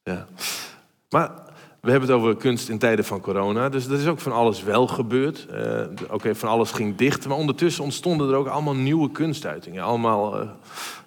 [0.02, 0.26] ja.
[1.08, 1.30] Maar
[1.82, 3.68] we hebben het over kunst in tijden van corona.
[3.68, 5.46] Dus er is ook van alles wel gebeurd.
[5.50, 5.58] Uh,
[6.02, 7.28] Oké, okay, van alles ging dicht.
[7.28, 9.82] Maar ondertussen ontstonden er ook allemaal nieuwe kunstuitingen.
[9.82, 10.48] Allemaal uh,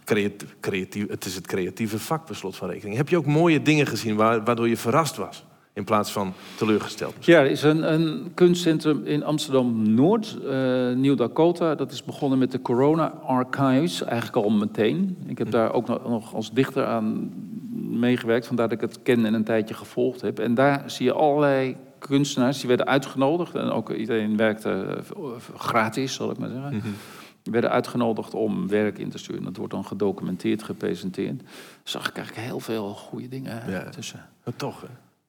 [0.03, 2.97] creatief, creatief, Het is het creatieve vak, per slot van rekening.
[2.97, 5.45] Heb je ook mooie dingen gezien waardoor je verrast was?
[5.73, 7.15] In plaats van teleurgesteld.
[7.15, 7.35] Misschien?
[7.35, 11.75] Ja, er is een, een kunstcentrum in Amsterdam-Noord, uh, Nieuw-Dakota.
[11.75, 15.17] Dat is begonnen met de Corona Archives, eigenlijk al meteen.
[15.27, 15.53] Ik heb hm.
[15.53, 17.31] daar ook nog als dichter aan
[17.89, 20.39] meegewerkt, vandaar dat ik het ken en een tijdje gevolgd heb.
[20.39, 23.55] En daar zie je allerlei kunstenaars, die werden uitgenodigd.
[23.55, 26.73] En ook iedereen werkte eh, gratis, zal ik maar zeggen.
[26.73, 26.81] Mm
[27.41, 29.43] Die werden uitgenodigd om werk in te sturen.
[29.43, 31.41] Dat wordt dan gedocumenteerd, gepresenteerd.
[31.83, 33.89] Zag ik eigenlijk heel veel goede dingen ja.
[33.89, 34.25] tussen.
[34.43, 34.87] Maar toch, hè?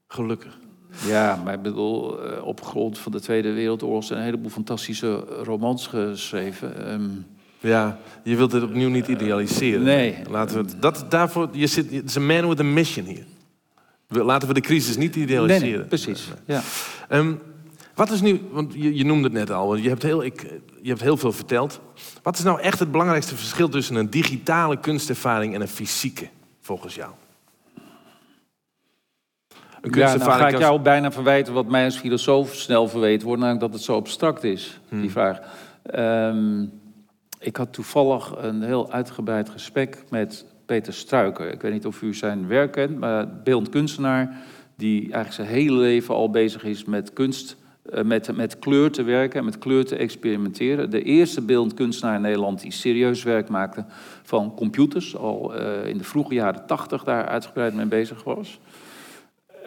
[0.09, 0.59] gelukkig.
[1.07, 5.15] Ja, maar ik bedoel, eh, op grond van de Tweede Wereldoorlog zijn een heleboel fantastische
[5.43, 6.93] romans geschreven.
[6.93, 7.27] Um,
[7.61, 9.83] ja, je wilt het opnieuw niet idealiseren.
[9.83, 10.17] Nee.
[10.31, 13.25] Laten we het, dat, daarvoor, je zit, het is een man with a mission hier.
[14.09, 15.79] Laten we de crisis niet idealiseren.
[15.79, 16.29] Nee, precies.
[16.47, 16.63] Ja.
[17.09, 17.41] Um,
[17.95, 20.43] wat is nu, want je, je, noemde het net al, je hebt, heel, ik,
[20.83, 21.81] je hebt heel veel verteld.
[22.23, 26.29] Wat is nou echt het belangrijkste verschil tussen een digitale kunstervaring en een fysieke,
[26.61, 27.11] volgens jou?
[29.81, 33.43] Een ja, nou ga ik jou bijna verwijten wat mij als filosoof snel verweten wordt,
[33.43, 35.11] namelijk dat het zo abstract is, die hmm.
[35.11, 35.39] vraag.
[35.95, 36.73] Um,
[37.47, 41.53] ik had toevallig een heel uitgebreid gesprek met Peter Struiker.
[41.53, 44.37] Ik weet niet of u zijn werk kent, maar beeldend kunstenaar...
[44.77, 47.57] die eigenlijk zijn hele leven al bezig is met kunst...
[47.91, 50.91] Eh, met, met kleur te werken en met kleur te experimenteren.
[50.91, 53.85] De eerste beeldend kunstenaar in Nederland die serieus werk maakte
[54.23, 55.17] van computers.
[55.17, 58.61] Al uh, in de vroege jaren tachtig daar uitgebreid mee bezig was.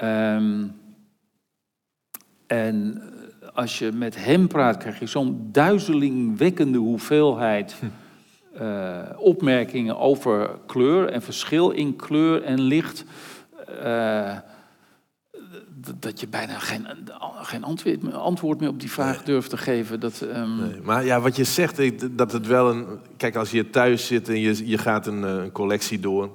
[0.04, 0.76] Um,
[2.48, 3.02] en
[3.60, 7.76] als je met hem praat, krijg je zo'n duizelingwekkende hoeveelheid
[8.62, 13.06] uh, opmerkingen over kleur en verschil in kleur en licht.
[13.84, 14.38] Uh,
[16.00, 16.88] dat je bijna geen,
[17.41, 19.26] geen antwoord, antwoord meer op die vraag nee.
[19.26, 20.00] durft te geven.
[20.00, 20.56] Dat, um...
[20.56, 22.86] nee, maar ja, wat je zegt, dat het wel een.
[23.17, 26.30] Kijk, als je thuis zit en je, je gaat een, eh, een collectie door.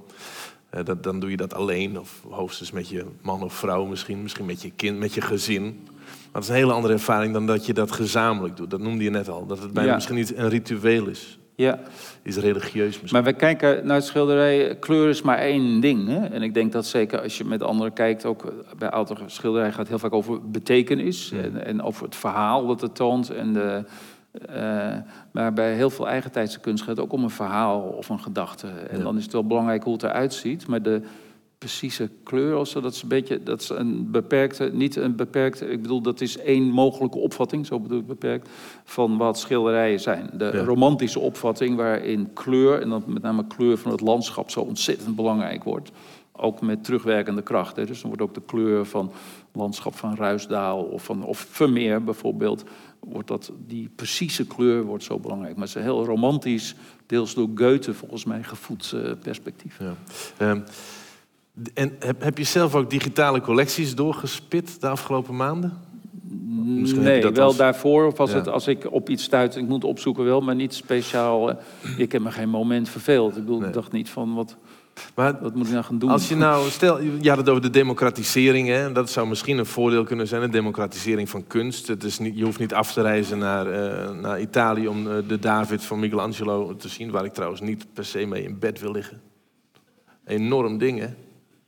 [0.74, 4.22] Uh, dat, dan doe je dat alleen, of hoogstens met je man of vrouw misschien,
[4.22, 5.86] misschien met je kind, met je gezin.
[6.34, 8.70] Maar dat is een hele andere ervaring dan dat je dat gezamenlijk doet.
[8.70, 9.46] Dat noemde je net al.
[9.46, 9.94] Dat het bijna ja.
[9.94, 11.38] misschien niet een ritueel is.
[11.54, 11.78] Ja.
[12.22, 13.22] Is religieus misschien.
[13.22, 14.76] Maar we kijken naar het schilderij.
[14.76, 16.08] Kleur is maar één ding.
[16.08, 16.24] Hè?
[16.24, 19.80] En ik denk dat zeker als je met anderen kijkt, ook bij oudere schilderijen gaat
[19.80, 21.28] het heel vaak over betekenis.
[21.28, 21.42] Ja.
[21.42, 23.30] En, en, over het verhaal dat het toont.
[23.30, 23.84] En de,
[24.50, 24.96] Uh,
[25.30, 28.66] maar bij heel veel eigentijdse kunst gaat het ook om een verhaal of een gedachte.
[28.66, 30.66] En dan is het wel belangrijk hoe het eruit ziet.
[30.66, 31.02] Maar de
[31.64, 35.66] precieze kleur of zo, dat is een beetje, dat is een beperkte, niet een beperkte,
[35.66, 38.48] ik bedoel, dat is één mogelijke opvatting, zo bedoel ik beperkt,
[38.84, 40.30] van wat schilderijen zijn.
[40.32, 45.16] De romantische opvatting waarin kleur, en dan met name kleur van het landschap, zo ontzettend
[45.16, 45.90] belangrijk wordt.
[46.32, 47.76] Ook met terugwerkende kracht.
[47.76, 47.86] Hè.
[47.86, 49.12] Dus dan wordt ook de kleur van
[49.52, 52.64] landschap van Ruisdaal of van of Vermeer bijvoorbeeld,
[53.00, 55.56] wordt dat, die precieze kleur wordt zo belangrijk.
[55.56, 56.74] Maar het is een heel romantisch,
[57.06, 59.78] deels door Goethe volgens mij gevoed uh, perspectief.
[59.78, 60.50] Ja.
[60.50, 60.64] Um,
[61.74, 65.72] en heb, heb je zelf ook digitale collecties doorgespit de afgelopen maanden?
[66.64, 68.06] Misschien nee, wel daarvoor.
[68.06, 71.50] Of als, het, als ik op iets stuit, ik moet opzoeken wel, maar niet speciaal.
[71.50, 71.56] Uh,
[71.96, 73.36] ik heb me geen moment verveeld.
[73.36, 74.56] Ik bedoel, ik dacht niet van wat.
[75.14, 76.10] Maar wat moet ik nou gaan doen?
[76.10, 78.68] Als je nou, stel, je had het over de democratisering.
[78.68, 78.92] Hè?
[78.92, 81.86] Dat zou misschien een voordeel kunnen zijn, de democratisering van kunst.
[81.86, 85.14] Het is niet, je hoeft niet af te reizen naar, uh, naar Italië om uh,
[85.28, 87.10] de David van Michelangelo te zien.
[87.10, 89.20] Waar ik trouwens niet per se mee in bed wil liggen.
[90.24, 91.08] Enorm ding, hè?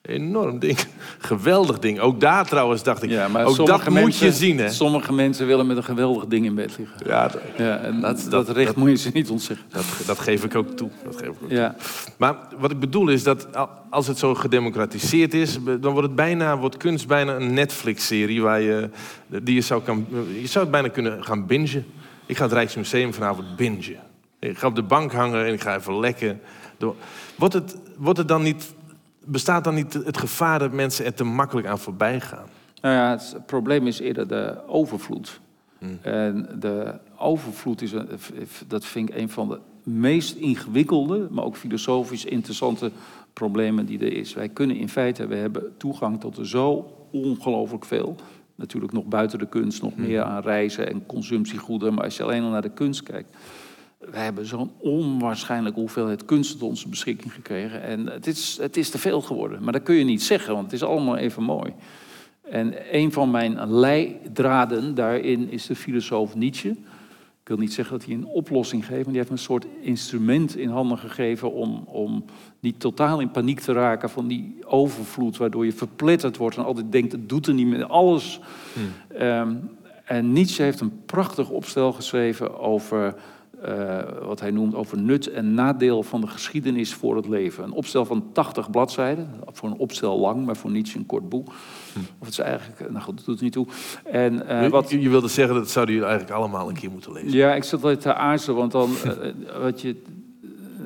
[0.07, 0.79] Enorm ding.
[1.19, 2.01] Geweldig ding.
[2.01, 3.11] Ook daar trouwens dacht ik.
[3.11, 4.59] Ja, maar ook dat moet je zien.
[4.59, 4.71] Hè?
[4.71, 6.97] Sommige mensen willen met een geweldig ding in bed liggen.
[7.07, 9.67] Ja, ja en dat, dat, recht moet je ze niet ontzeggen.
[9.71, 10.91] Dat, dat geef ik ook toe.
[11.05, 11.75] Dat geef ik ook ja.
[12.17, 13.49] Maar wat ik bedoel is dat
[13.91, 18.61] als het zo gedemocratiseerd is, dan wordt, het bijna, wordt kunst bijna een Netflix-serie waar
[18.61, 18.91] je,
[19.43, 20.07] die je zou, kan,
[20.41, 21.87] je zou het bijna kunnen gaan bingen.
[22.27, 23.97] Ik ga het Rijksmuseum vanavond bingen.
[24.39, 26.41] Ik ga op de bank hangen en ik ga even lekken.
[27.37, 28.75] Wordt het, wordt het dan niet
[29.27, 32.47] bestaat dan niet het gevaar dat mensen er te makkelijk aan voorbij gaan?
[32.81, 35.41] Nou ja, het probleem is eerder de overvloed.
[35.79, 35.99] Hmm.
[36.03, 37.95] En de overvloed is,
[38.67, 42.91] dat vind ik een van de meest ingewikkelde, maar ook filosofisch interessante
[43.33, 44.35] problemen die er is.
[44.35, 48.17] Wij kunnen in feite, we hebben toegang tot er zo ongelooflijk veel.
[48.55, 50.07] Natuurlijk nog buiten de kunst, nog hmm.
[50.07, 51.95] meer aan reizen en consumptiegoederen.
[51.95, 53.37] Maar als je alleen al naar de kunst kijkt,
[53.99, 57.83] wij hebben zo'n onwaarschijnlijke hoeveelheid kunst tot onze beschikking gekregen.
[57.83, 59.63] En het is, het is te veel geworden.
[59.63, 61.75] Maar dat kun je niet zeggen, want het is allemaal even mooi.
[62.43, 66.69] En een van mijn leidraden daarin is de filosoof Nietzsche.
[67.41, 70.57] Ik wil niet zeggen dat hij een oplossing geeft, maar die heeft een soort instrument
[70.57, 72.25] in handen gegeven om, om
[72.61, 76.93] niet totaal in paniek te raken van die overvloed, waardoor je verpletterd wordt en altijd
[76.93, 78.41] denkt, het doet er niet meer, alles.
[78.73, 79.19] Hmm.
[79.19, 79.55] Ehm,
[80.05, 83.15] en Nietzsche heeft een prachtig opstel geschreven over
[83.69, 87.65] uh, wat hij noemt over nut en nadeel van de geschiedenis voor het leven.
[87.65, 91.47] Een opstel van 80 bladzijden, voor een opstel lang, maar voor niets een kort boek.
[91.93, 91.99] Hm.
[91.99, 93.67] Of het is eigenlijk, nou goed, dat doet het niet toe.
[94.05, 97.13] En, uh, wat, je, je, wilde zeggen, dat zouden jullie eigenlijk allemaal een keer moeten
[97.13, 97.33] lezen.
[97.33, 99.13] Ja, ik zat altijd te aarzelen, want dan, uh,
[99.63, 100.03] wat je...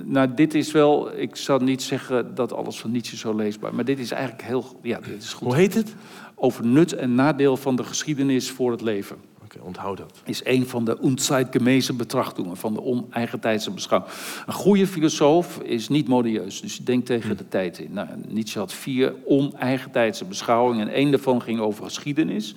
[0.05, 3.85] Nou, dit is wel, ik zou niet zeggen dat alles van Nietzsche zo leesbaar, maar
[3.85, 5.47] dit is eigenlijk heel, ja, dit is goed.
[5.47, 5.95] Hoe heet het?
[6.35, 9.16] Over nut en nadeel van de geschiedenis voor het leven
[9.61, 10.20] onthoud dat.
[10.24, 14.12] Is een van de onzeitgemäße betrachtingen, van de oneigentijdse beschouwing.
[14.46, 17.92] Een goede filosoof is niet modieus, dus je denkt tegen de tijd in.
[17.92, 22.55] Nou, Nietzsche had vier oneigentijdse beschouwingen en één daarvan ging over geschiedenis.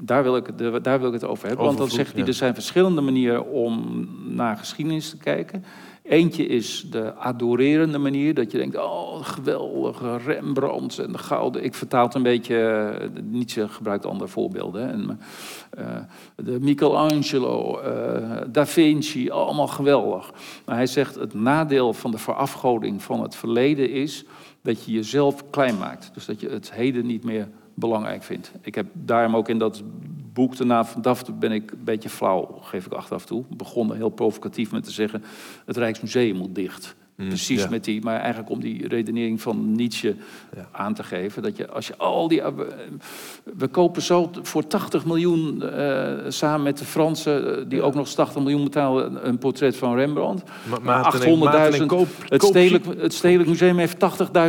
[0.00, 2.54] Daar wil, ik, daar wil ik het over hebben, want dan zegt hij, er zijn
[2.54, 5.64] verschillende manieren om naar geschiedenis te kijken.
[6.08, 11.64] Eentje is de adorerende manier, dat je denkt, oh, geweldige Rembrandt en de gouden.
[11.64, 14.90] Ik vertaal het een beetje, eh, Nietzsche gebruikt andere voorbeelden.
[14.90, 15.20] En,
[15.78, 15.96] uh,
[16.36, 20.32] de Michelangelo, uh, Da Vinci, allemaal geweldig.
[20.64, 24.24] Maar hij zegt, het nadeel van de verafgoding van het verleden is
[24.62, 26.10] dat je jezelf klein maakt.
[26.14, 28.52] Dus dat je het heden niet meer belangrijk vindt.
[28.60, 29.82] Ik heb daarom ook in dat
[30.38, 33.44] boek, de naam van Daft, ben ik een beetje flauw, geef ik achteraf toe.
[33.48, 35.22] Begonnen heel provocatief met te zeggen,
[35.64, 36.96] het Rijksmuseum moet dicht.
[37.18, 40.16] Mm, Precies met die, maar eigenlijk om die redenering van Nietzsche
[40.70, 41.42] aan te geven.
[41.42, 42.42] Dat je als je al die.
[43.56, 48.08] We, kopen zo voor 80 miljoen uh, samen met de Fransen, uh, die ook nog
[48.08, 50.42] 80 miljoen betalen, een portret van Rembrandt.
[50.82, 51.84] Maar 800.000.
[52.28, 53.96] Het, stedelijk, het Stedelijk Museum heeft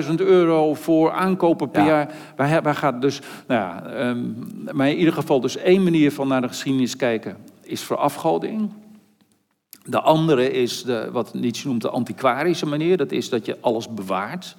[0.08, 2.14] 80.000 euro voor aankopen per jaar.
[2.36, 3.20] Waar, waar gaat dus.
[3.48, 7.38] Nou ja, um, maar in ieder geval, dus één manier van naar de geschiedenis kijken
[7.62, 8.70] is verafgoding.
[9.90, 12.98] De andere is de, wat Nietzsche noemt de antiquarische manier.
[12.98, 14.56] Dat is dat je alles bewaart.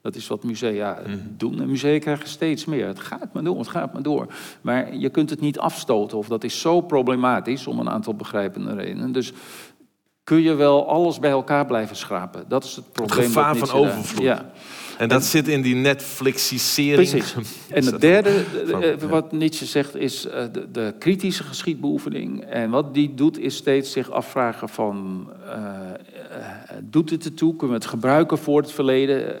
[0.00, 1.16] Dat is wat musea mhm.
[1.36, 1.60] doen.
[1.60, 2.86] En musea krijgen steeds meer.
[2.86, 4.26] Het gaat maar door, het gaat maar door.
[4.60, 6.18] Maar je kunt het niet afstoten.
[6.18, 9.12] Of dat is zo problematisch om een aantal begrijpende redenen.
[9.12, 9.32] Dus
[10.24, 12.44] kun je wel alles bij elkaar blijven schrapen.
[12.48, 13.18] Dat is het probleem.
[13.18, 14.22] Het gevaar van overvloed.
[14.22, 14.50] Ja.
[15.02, 17.10] En dat zit in die Netflixisering.
[17.10, 17.34] Precies.
[17.72, 18.44] En het derde,
[19.08, 22.44] wat Nietzsche zegt, is eh, de, de, kritische geschiedbeoefening.
[22.44, 25.26] En wat die doet, is steeds zich afvragen van...
[26.80, 27.50] doet het ertoe?
[27.56, 29.40] Kunnen we het gebruiken voor het verleden?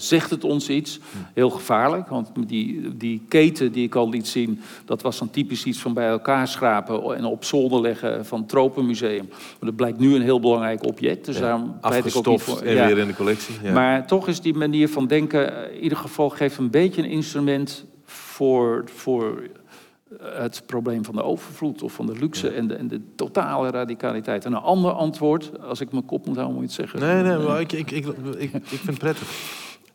[0.00, 0.98] zegt het ons iets?
[1.34, 4.60] Heel gevaarlijk, want die, die keten die ik al liet zien...
[4.84, 7.16] dat was dan typisch iets van bij elkaar schrapen...
[7.16, 9.28] en op zolder leggen van het Tropenmuseum.
[9.28, 11.26] Maar dat blijkt nu een heel belangrijk object.
[11.26, 12.60] Dus daarom pleit ik ook niet voor...
[12.60, 13.54] en weer in de collectie.
[13.62, 13.72] Ja.
[13.72, 15.72] Maar toch is die manier van denken...
[15.72, 18.84] in ieder geval geeft een beetje een instrument voor...
[18.94, 19.42] voor
[20.22, 24.44] het probleem van de overvloed of van de luxe en, de, en, de, totale radicaliteit.
[24.44, 27.08] En een ander antwoord, als ik mijn kop moet houden, moet je het zeggen.
[27.08, 29.28] Nee, nee, maar ik, ik, ik, ik, ik vind het prettig.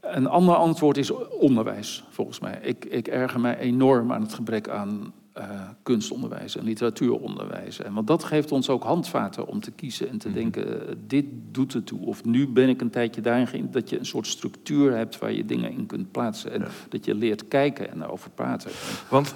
[0.01, 2.59] Een ander antwoord is onderwijs, volgens mij.
[2.61, 5.43] Ik, ik erger mij enorm aan het gebrek aan uh,
[5.83, 7.79] kunstonderwijs en literatuuronderwijs.
[7.79, 10.37] En want dat geeft ons ook handvaten om te kiezen en te mhm.
[10.37, 12.05] denken, eh, dit doet het toe.
[12.05, 15.45] Of nu ben ik een tijdje daarin dat je een soort structuur hebt waar je
[15.45, 16.51] dingen in kunt plaatsen.
[16.51, 18.71] En dat je leert kijken en daarover praten.
[19.09, 19.35] Want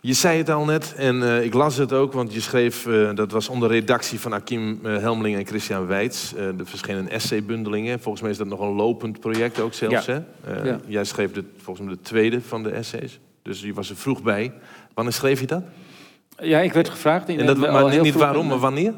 [0.00, 3.14] je zei het al net en uh, ik las het ook, want je schreef, uh,
[3.14, 6.34] dat was onder redactie van Akim uh, Helmeling en Christian Weits.
[6.34, 8.00] er verschenen essaybundelingen.
[8.00, 10.06] Volgens mij is dat nog een lopend project ook zelfs.
[10.06, 10.24] Ja.
[10.40, 10.62] Hè?
[10.62, 10.80] Ja.
[10.86, 13.20] Jij schreef de, volgens mij de tweede van de essays.
[13.46, 14.52] Dus je was er vroeg bij.
[14.96, 15.62] Wanneer schreef je dat?
[16.38, 17.28] Ja, ik werd gevraagd.
[17.28, 18.94] In, en dat, maar niet waarom, maar wanneer?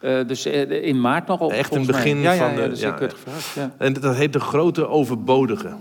[0.00, 1.52] Uh, dus in maart nog al.
[1.52, 2.60] Echt een begin ja, van de.
[2.60, 3.54] Ja, dus ik werd gevraagd.
[3.54, 3.74] Ja.
[3.78, 5.74] En dat heet de grote overbodige.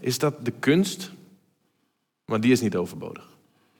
[0.00, 1.10] Is dat de kunst?
[2.24, 3.28] Maar die is niet overbodig.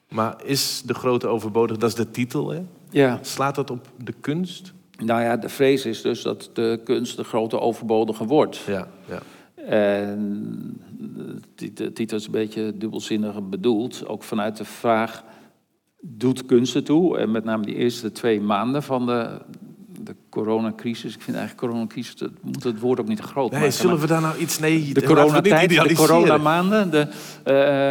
[0.08, 2.62] Maar is de grote overbodige, dat is de titel, hè?
[2.90, 3.18] Ja.
[3.22, 4.72] Slaat dat op de kunst?
[5.04, 8.56] Nou ja, de vrees is dus dat de kunst de grote overbodige wordt.
[8.56, 9.20] Ja, ja.
[9.64, 10.87] En de
[11.94, 14.06] titel is een beetje dubbelzinnig bedoeld.
[14.06, 15.24] Ook vanuit de vraag,
[16.00, 17.18] doet kunst ertoe?
[17.18, 19.40] En met name die eerste twee maanden van de,
[20.00, 21.14] de coronacrisis.
[21.14, 24.06] Ik vind eigenlijk coronacrisis, dat moet het woord ook niet te groot nee, Zullen we
[24.06, 24.58] daar nou iets...
[24.58, 26.90] Nee, de coronatijd, de coronamaanden.
[26.90, 27.06] De,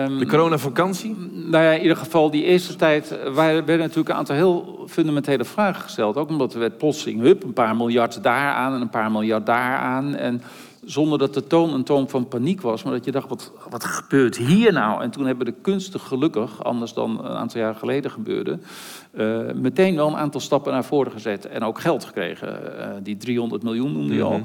[0.07, 1.15] uh, de coronavakantie?
[1.31, 5.81] Nou ja, in ieder geval die eerste tijd werden natuurlijk een aantal heel fundamentele vragen
[5.81, 6.15] gesteld.
[6.15, 9.45] Ook omdat er werd plotseling, hup, een paar miljard daar aan en een paar miljard
[9.45, 10.15] daar aan.
[10.15, 10.41] En
[10.87, 13.83] zonder dat de toon een toon van paniek was, maar dat je dacht, wat, wat
[13.83, 15.03] gebeurt hier nou?
[15.03, 18.59] En toen hebben de kunsten gelukkig, anders dan een aantal jaar geleden gebeurde,
[19.13, 22.59] uh, meteen wel een aantal stappen naar voren gezet en ook geld gekregen.
[22.79, 24.41] Uh, die 300 miljoen noemde je al.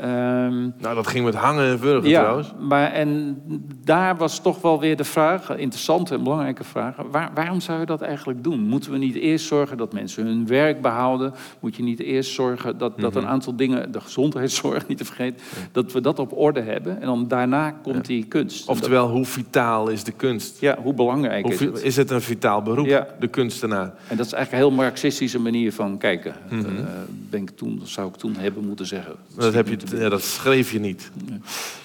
[0.00, 2.52] Um, nou, dat ging met hangen en wurgen ja, trouwens.
[2.60, 3.42] Maar en
[3.84, 6.96] daar was toch wel weer de vraag, interessante en belangrijke vraag.
[7.10, 8.60] Waar, waarom zou je dat eigenlijk doen?
[8.60, 11.34] Moeten we niet eerst zorgen dat mensen hun werk behouden?
[11.60, 13.30] Moet je niet eerst zorgen dat, dat een mhm.
[13.30, 15.40] aantal dingen, de gezondheidszorg niet te vergeten,
[15.72, 17.00] dat we dat op orde hebben?
[17.00, 18.68] En dan daarna komt die kunst.
[18.68, 20.60] Oftewel, hoe vitaal is de kunst?
[20.60, 21.82] Ja, hoe belangrijk hoe, is het?
[21.82, 23.06] Is het een vitaal beroep, ja.
[23.20, 23.94] de kunstenaar?
[24.08, 26.34] En dat is eigenlijk een heel marxistische manier van kijken.
[26.50, 26.76] Mm -hmm.
[26.76, 26.82] uh,
[27.30, 29.14] ben ik toen, zou ik toen hebben moeten zeggen.
[29.36, 31.10] Dat heb je ja, dat schreef je niet.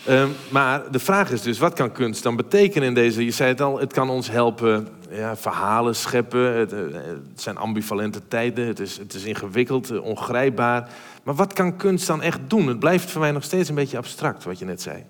[0.09, 3.25] Um, maar de vraag is dus, wat kan kunst dan betekenen in deze...
[3.25, 6.53] Je zei het al, het kan ons helpen ja, verhalen scheppen.
[6.53, 10.89] Het, eh, het, zijn ambivalente tijden, het is, het is ingewikkeld, eh, ongrijpbaar.
[11.23, 12.67] Maar wat kan kunst dan echt doen?
[12.67, 15.03] Het blijft voor mij nog steeds een beetje abstract, wat je net zei.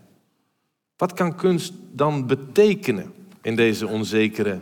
[0.97, 4.59] Wat kan kunst dan betekenen in deze onzekere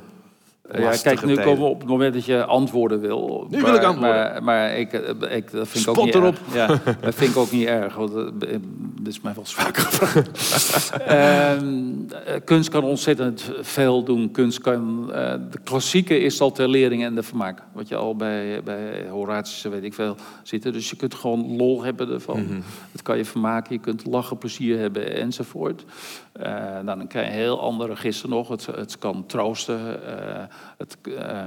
[0.72, 3.47] ja, kijk, nu komen we op het moment dat je antwoorden wil.
[3.49, 4.15] Nu wil ik antwoorden.
[4.15, 6.38] Maar, maar ik, eh, ik, dat vind ik ook niet erop.
[6.53, 6.55] erg.
[6.55, 6.67] Ja,
[7.01, 7.95] dat vind ik ook niet erg.
[7.95, 10.01] Want dat is mij wel gevraagd.
[11.09, 14.32] uh, kunst kan ontzettend veel doen.
[14.32, 15.05] Kunst kan...
[15.09, 15.15] Uh,
[15.51, 17.63] de klassieke is al ter lering en de vermaak.
[17.74, 20.74] Wat je al bij, bij Horatius, weet ik veel, zitten.
[20.74, 22.39] Dus je kunt gewoon lol hebben ervan.
[22.39, 23.74] Mm Het kan je vermaken.
[23.74, 25.86] Je kunt lachen, plezier hebben enzovoort.
[26.39, 26.45] Uh,
[26.79, 28.47] nou, dan krijg je een heel ander register nog.
[28.47, 29.99] Het, het kan troosten.
[30.03, 30.43] Uh,
[30.77, 31.43] het, uh,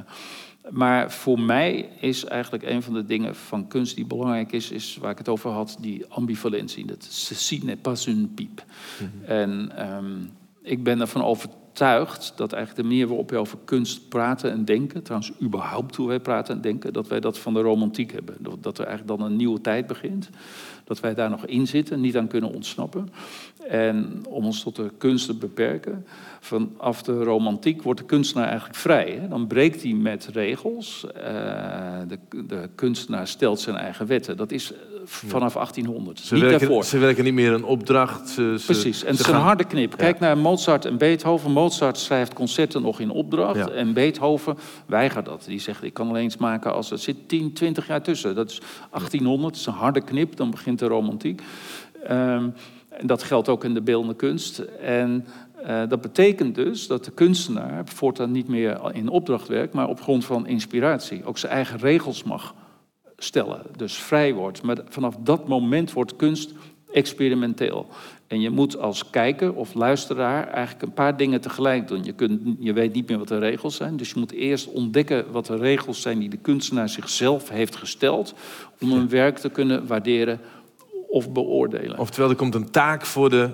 [0.70, 4.96] maar voor mij is eigenlijk een van de dingen van kunst die belangrijk is, is
[5.00, 6.86] waar ik het over had, die ambivalentie.
[6.86, 8.62] Dat ceci n'est pas une pipe.
[9.00, 9.24] Mm -hmm.
[9.24, 10.30] En um,
[10.62, 15.02] ik ben ervan overtuigd dat eigenlijk de manier waarop we over kunst praten en denken,
[15.02, 18.36] trouwens überhaupt hoe wij praten en denken, dat wij dat van de romantiek hebben.
[18.60, 20.30] Dat er eigenlijk dan een nieuwe tijd begint.
[20.84, 23.08] Dat wij daar nog in zitten, niet aan kunnen ontsnappen.
[23.68, 26.06] En om ons tot de kunst te beperken,
[26.40, 29.18] vanaf de romantiek wordt de kunstenaar eigenlijk vrij.
[29.20, 29.28] Hè?
[29.28, 31.06] Dan breekt hij met regels.
[31.16, 31.22] Uh,
[32.08, 34.36] de, de, kunstenaar stelt zijn eigen wetten.
[34.36, 34.72] Dat is
[35.04, 36.18] vanaf 1800.
[36.18, 36.84] Ze, niet werken, daarvoor.
[36.84, 38.28] ze werken niet meer een opdracht.
[38.28, 39.96] Ze, Precies, en het is een harde knip.
[39.96, 40.24] Kijk ja.
[40.24, 41.50] naar Mozart en Beethoven.
[41.50, 43.56] Mozart schrijft concerten nog in opdracht.
[43.56, 43.68] Ja.
[43.68, 45.44] En Beethoven weigert dat.
[45.46, 48.34] Die zegt, ik kan alleen eens maken als er zit 10, 20 jaar tussen.
[48.34, 50.36] Dat is 1800, dat is een harde knip.
[50.36, 51.42] Dan begint de romantiek.
[52.10, 52.54] Um,
[52.88, 54.58] en dat geldt ook in de beeldende kunst.
[54.80, 55.26] En
[55.66, 60.00] uh, dat betekent dus dat de kunstenaar voortaan niet meer in opdracht werkt, maar op
[60.00, 62.54] grond van inspiratie ook zijn eigen regels mag
[63.24, 63.62] stellen.
[63.76, 64.62] Dus vrij wordt.
[64.62, 66.52] Maar vanaf dat moment wordt kunst
[66.92, 67.86] experimenteel.
[68.26, 72.04] En je moet als kijker of luisteraar eigenlijk een paar dingen tegelijk doen.
[72.04, 75.24] Je, kunt, je weet niet meer wat de regels zijn, dus je moet eerst ontdekken
[75.30, 78.34] wat de regels zijn die de kunstenaar zichzelf heeft gesteld
[78.80, 80.40] om een werk te kunnen waarderen
[81.08, 81.98] of beoordelen.
[81.98, 83.50] Oftewel, er komt een taak voor de,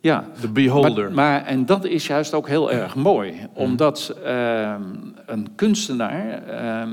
[0.00, 1.04] ja, de beholder.
[1.04, 4.82] Maar, maar, en dat is juist ook heel erg mooi, omdat ehm,
[5.26, 6.46] een kunstenaar.
[6.48, 6.90] Ehm,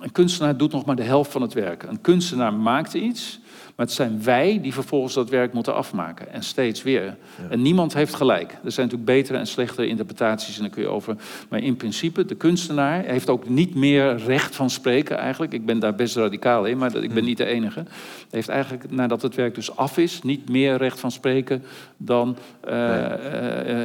[0.00, 1.82] een kunstenaar doet nog maar de helft van het werk.
[1.82, 3.40] Een kunstenaar maakt iets
[3.80, 6.32] maar het zijn wij die vervolgens dat werk moeten afmaken.
[6.32, 7.16] En steeds weer.
[7.50, 8.50] En niemand heeft gelijk.
[8.64, 10.56] Er zijn natuurlijk betere en slechtere interpretaties.
[10.56, 11.16] En daar kun je over.
[11.48, 15.52] Maar in principe, de kunstenaar heeft ook niet meer recht van spreken eigenlijk.
[15.52, 17.26] Ik ben daar best radicaal in, maar ik ben hmm.
[17.26, 17.84] niet de enige.
[18.30, 21.62] Heeft eigenlijk, nadat het werk dus af is, niet meer recht van spreken
[21.96, 22.36] dan
[22.68, 23.12] uh,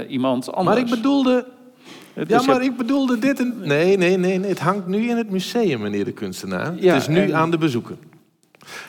[0.08, 0.76] iemand anders.
[0.76, 1.46] Maar ik bedoelde
[2.28, 3.40] ja, maar ik bedoelde dit...
[3.40, 3.54] En...
[3.62, 6.74] Nee, nee, nee, nee, het hangt nu in het museum, meneer de kunstenaar.
[6.76, 7.96] Ja, het is nu aan de bezoeker.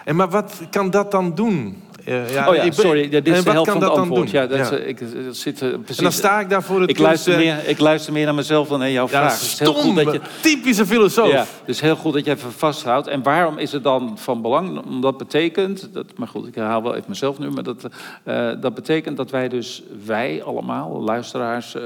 [0.04, 1.82] En maar wat kan dat dan doen?
[2.08, 4.30] Uh, ja, oh ja, sorry, dit is de helft van het antwoord.
[4.30, 4.76] Ja, dat, ja.
[4.76, 5.96] ik, dat zit, uh, precies.
[5.96, 8.68] En dan sta ik daar voor het ik luister, meer, ik luister meer naar mezelf
[8.68, 9.32] dan naar jouw vraag.
[9.32, 11.30] Het is heel goed dat je, typische filosoof.
[11.30, 13.06] Ja, dus heel goed dat je even vasthoudt.
[13.06, 14.84] En waarom is het dan van belang?
[14.84, 17.88] Omdat dat betekent, dat, maar goed, ik herhaal wel even mezelf nu, maar dat,
[18.24, 21.76] uh, dat betekent dat wij dus, wij allemaal, luisteraars,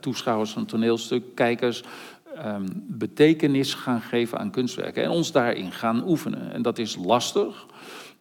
[0.00, 1.82] toeschouwers van toneelstuk, kijkers,
[2.46, 6.52] um, betekenis gaan geven aan kunstwerken en ons daarin gaan oefenen.
[6.52, 7.66] En dat is lastig.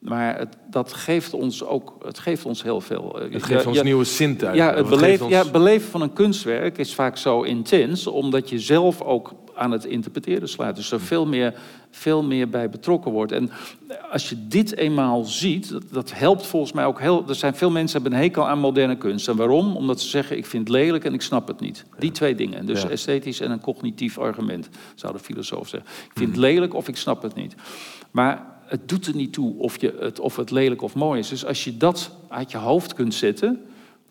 [0.06, 3.20] Maar het, dat geeft ons ook het geeft ons heel veel.
[3.32, 4.64] Het geeft ons nieuwe zintuigen.
[4.64, 9.01] Ja, het beleven, ja, beleven van een kunstwerk is vaak zo intens, omdat je zelf
[9.01, 10.76] ook aan het interpreteren sluit.
[10.76, 11.53] Dus er veel meer,
[11.91, 13.32] veel meer bij betrokken wordt.
[13.32, 13.51] En
[14.12, 17.24] als je dit eenmaal ziet, dat, dat, helpt volgens mij ook heel...
[17.28, 19.28] Er zijn veel mensen die hebben een hekel aan moderne kunst.
[19.28, 19.76] En waarom?
[19.76, 21.86] Omdat ze zeggen, ik vind het lelijk en ik snap het niet.
[21.99, 22.66] Die twee dingen.
[22.66, 25.89] Dus esthetisch en een cognitief argument, zou de filosoof zeggen.
[26.06, 27.56] Ik vind het lelijk of ik snap het niet.
[28.12, 31.30] Maar het doet er niet toe of, je het, of het lelijk of mooi is.
[31.30, 33.61] Dus als je dat uit je hoofd kunt zetten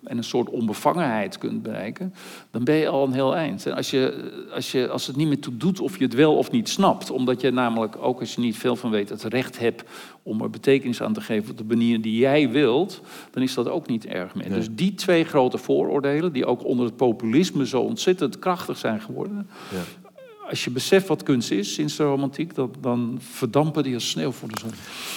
[0.04, 2.14] en een soort onbevangenheid kunt bereiken,
[2.50, 3.66] dan ben je al een heel eind.
[3.66, 6.36] En als, je, als, je, als het niet meer toe doet of je het wel
[6.36, 9.58] of niet snapt, omdat je namelijk, ook als je niet veel van weet, het recht
[9.58, 9.84] hebt
[10.22, 13.00] om er betekenis aan te geven op de manier die jij wilt,
[13.30, 14.48] dan is dat ook niet erg meer.
[14.48, 19.48] Dus die twee grote vooroordelen, die ook onder het populisme zo ontzettend krachtig zijn geworden,
[19.70, 20.04] ja
[20.48, 24.30] als je beseft wat kunst is sinds de romantiek, dan, dan verdampen die als sneeuw
[24.30, 24.70] voor de zon.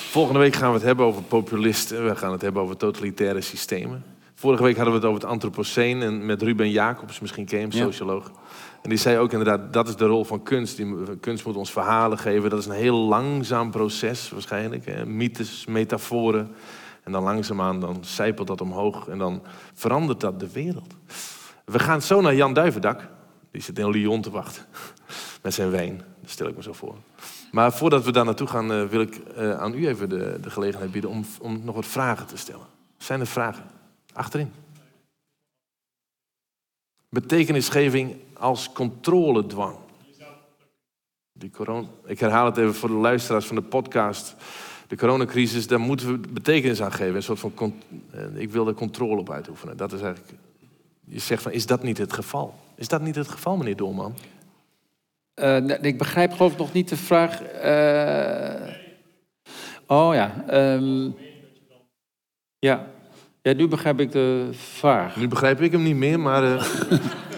[0.10, 2.06] Volgende week gaan we het hebben over populisten.
[2.06, 4.04] We gaan het hebben over totalitaire systemen.
[4.36, 7.64] Vorige week hadden we het over het antropoceen en met Ruben Jacobs, misschien ken je
[7.64, 8.32] hem, socioloog.
[8.82, 10.78] En die zei ook inderdaad, dat is de rol van kunst.
[10.78, 12.50] Die, kunst moet ons verhalen geven.
[12.50, 14.86] Dat is een heel langzaam proces waarschijnlijk.
[14.86, 15.06] Hè.
[15.06, 16.52] Mythes, metaforen.
[17.04, 19.42] En dan langzaamaan dan zijpelt dat omhoog en dan
[19.74, 20.94] verandert dat de wereld.
[21.66, 23.08] We gaan zo naar Jan Duivendak.
[23.52, 24.64] Die zit in Lyon te wachten.
[25.48, 25.98] Met zijn wijn.
[26.22, 26.96] Dat stel ik me zo voor.
[27.52, 30.50] Maar voordat we daar naartoe gaan, uh, wil ik uh, aan u even de, de
[30.50, 32.66] gelegenheid bieden om, om nog wat vragen te stellen.
[32.98, 33.64] Zijn er vragen?
[34.14, 34.52] Achterin.
[37.10, 39.78] Betekenisgeving als controledwang.
[41.34, 44.36] Die corona, ik herhaal het even voor de luisteraars van de podcast.
[44.88, 47.16] De coronacrisis, daar moeten we betekenis aan geven.
[47.16, 47.54] Een soort van,
[48.16, 49.78] uh, ik wil er controle op uitoefenen.
[49.78, 50.34] Dat is eigenlijk,
[51.06, 52.60] je zegt van, is dat niet het geval?
[52.76, 54.16] Is dat niet het geval, meneer Dolman?
[55.44, 57.42] Uh, ik begrijp geloof ik nog niet de vraag.
[57.66, 58.74] Uh...
[59.88, 60.46] Oh ja.
[60.74, 61.16] Um...
[62.60, 62.88] Ja.
[63.42, 65.16] ja, nu begrijp ik de vraag.
[65.16, 66.64] Nu begrijp ik hem niet meer, maar uh...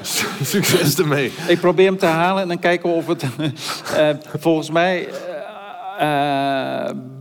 [0.41, 1.31] succes ermee.
[1.47, 3.25] Ik probeer hem te halen en dan kijken we of het...
[4.43, 5.07] volgens mij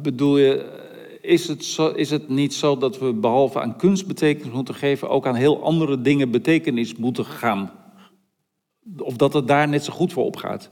[0.03, 0.77] bedoel je...
[1.21, 5.09] Is het, zo, is het niet zo dat we behalve aan kunst betekenis moeten geven...
[5.09, 7.78] ook aan heel andere dingen betekenis moeten gaan
[8.99, 10.71] of dat het daar net zo goed voor opgaat.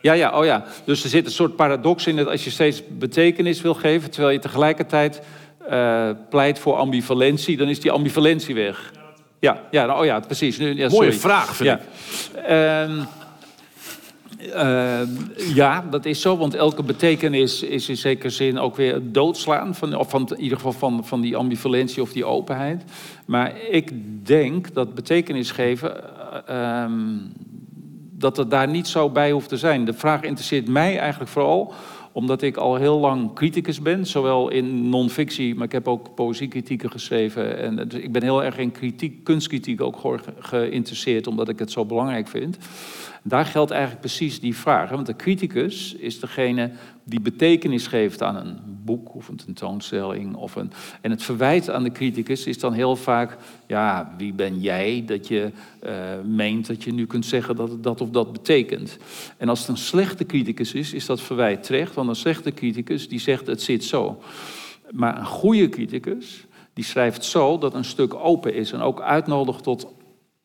[0.00, 0.64] Ja, ja, oh ja.
[0.84, 4.32] Dus er zit een soort paradox in dat als je steeds betekenis wil geven, terwijl
[4.32, 5.22] je tegelijkertijd
[5.70, 8.92] uh, pleit voor ambivalentie, dan is die ambivalentie weg.
[9.40, 10.56] Ja, ja nou, oh ja, precies.
[10.56, 11.78] Ja, Mooie vraag, vind ja.
[11.78, 11.84] ik.
[12.50, 13.04] Uh,
[14.54, 15.00] uh,
[15.54, 19.74] ja, dat is zo, want elke betekenis is in zekere zin ook weer het doodslaan.
[19.74, 22.84] Van, of van, in ieder geval van, van die ambivalentie of die openheid.
[23.26, 23.90] Maar ik
[24.26, 26.04] denk dat betekenis geven
[26.46, 27.16] Ehm,
[28.12, 29.84] dat het daar niet zo bij hoeft te zijn.
[29.84, 31.74] De vraag interesseert mij eigenlijk vooral
[32.12, 36.90] omdat ik al heel lang criticus ben, zowel in non-fictie, maar ik heb ook poëziekritieken
[36.90, 37.58] geschreven.
[37.58, 41.84] En dus ik ben heel erg in kritiek, kunstkritiek ook geïnteresseerd, omdat ik het zo
[41.84, 42.58] belangrijk vind.
[43.28, 44.90] Daar geldt eigenlijk precies die vraag.
[44.90, 46.70] Want de criticus is degene
[47.04, 50.34] die betekenis geeft aan een boek of een tentoonstelling.
[50.34, 50.72] Of een...
[51.00, 55.28] En het verwijt aan de criticus is dan heel vaak: ja, wie ben jij dat
[55.28, 55.50] je
[55.84, 55.90] uh,
[56.24, 58.98] meent dat je nu kunt zeggen dat het dat of dat betekent?
[59.36, 61.94] En als het een slechte criticus is, is dat verwijt terecht.
[61.94, 64.22] Want een slechte criticus die zegt: het zit zo.
[64.90, 69.62] Maar een goede criticus die schrijft zo dat een stuk open is en ook uitnodigt
[69.62, 69.86] tot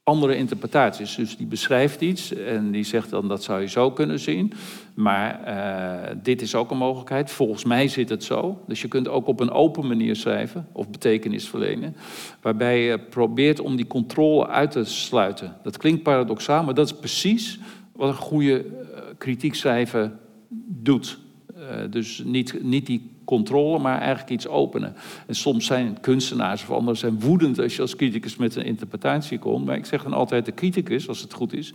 [0.03, 1.15] andere interpretaties.
[1.15, 4.53] Dus die beschrijft iets en die zegt dan dat zou je zo kunnen zien.
[4.93, 7.31] Maar uh, dit is ook een mogelijkheid.
[7.31, 8.63] Volgens mij zit het zo.
[8.67, 11.95] Dus je kunt ook op een open manier schrijven of betekenis verlenen.
[12.41, 15.55] Waarbij je probeert om die controle uit te sluiten.
[15.63, 17.59] Dat klinkt paradoxaal, maar dat is precies
[17.91, 20.19] wat een goede uh, kritiek schrijven
[20.67, 21.17] doet.
[21.57, 24.95] Uh, dus niet, niet die controle, maar eigenlijk iets openen.
[25.27, 29.39] En soms zijn kunstenaars of anderen zijn woedend als je als criticus met een interpretatie
[29.39, 29.65] komt.
[29.65, 31.73] Maar ik zeg dan altijd, de criticus, als het goed is,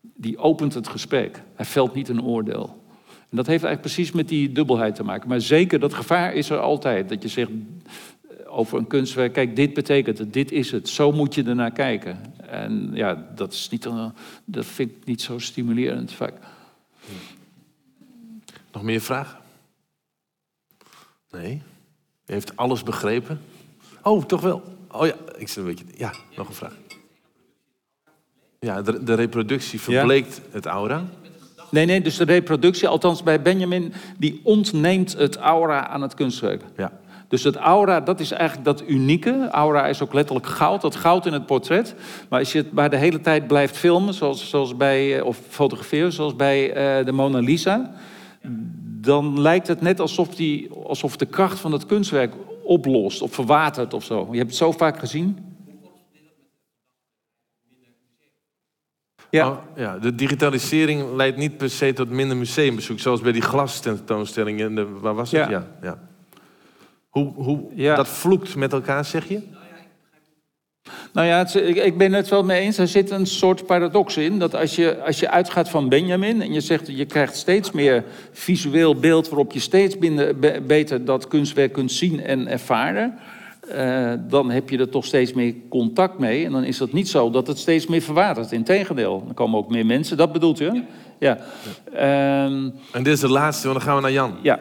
[0.00, 1.42] die opent het gesprek.
[1.54, 2.82] Hij velt niet een oordeel.
[3.30, 5.28] En dat heeft eigenlijk precies met die dubbelheid te maken.
[5.28, 7.08] Maar zeker, dat gevaar is er altijd.
[7.08, 7.50] Dat je zegt
[8.46, 10.88] over een kunstwerk, kijk, dit betekent het, dit is het.
[10.88, 12.18] Zo moet je ernaar kijken.
[12.48, 13.88] En ja, dat, is niet,
[14.44, 16.34] dat vind ik niet zo stimulerend vaak.
[18.72, 19.38] Nog meer vragen?
[21.30, 21.62] Nee.
[22.26, 23.40] U heeft alles begrepen?
[24.02, 24.62] Oh, toch wel.
[24.90, 25.84] Oh ja, ik zit een beetje.
[25.96, 26.74] Ja, nog een vraag.
[28.60, 31.04] Ja, de, de reproductie verbleekt het aura.
[31.70, 36.62] Nee, nee, dus de reproductie, althans bij Benjamin, die ontneemt het aura aan het kunstwerk.
[36.76, 36.92] Ja.
[37.28, 39.48] Dus het aura, dat is eigenlijk dat unieke.
[39.50, 41.94] Aura is ook letterlijk goud, dat goud in het portret.
[42.28, 46.12] Maar als je het maar de hele tijd blijft filmen, zoals, zoals bij, of fotograferen,
[46.12, 47.94] zoals bij uh, de Mona Lisa
[49.00, 53.94] dan lijkt het net alsof, die, alsof de kracht van het kunstwerk oplost of verwatert
[53.94, 54.28] of zo.
[54.30, 55.38] Je hebt het zo vaak gezien.
[59.30, 59.48] Ja.
[59.48, 65.00] Oh, ja, de digitalisering leidt niet per se tot minder museumbezoek, zoals bij die glastentoonstellingen.
[65.00, 65.48] Waar was het?
[65.48, 65.50] Ja.
[65.50, 65.98] ja, ja.
[67.08, 67.94] Hoe, hoe ja.
[67.94, 69.42] dat vloekt met elkaar, zeg je?
[71.12, 72.78] Nou ja, het, ik ben het wel mee eens.
[72.78, 74.38] Er zit een soort paradox in.
[74.38, 78.04] Dat als je, als je uitgaat van Benjamin en je zegt je krijgt steeds meer
[78.32, 79.96] visueel beeld waarop je steeds
[80.66, 83.18] beter dat kunstwerk kunt zien en ervaren.
[83.74, 86.44] Uh, dan heb je er toch steeds meer contact mee.
[86.44, 88.52] En dan is het niet zo dat het steeds meer verwatert.
[88.52, 90.16] Integendeel, dan komen ook meer mensen.
[90.16, 90.84] Dat bedoelt u?
[91.18, 91.38] Ja.
[92.44, 94.34] Um, en dit is de laatste, want dan gaan we naar Jan.
[94.42, 94.58] Ja.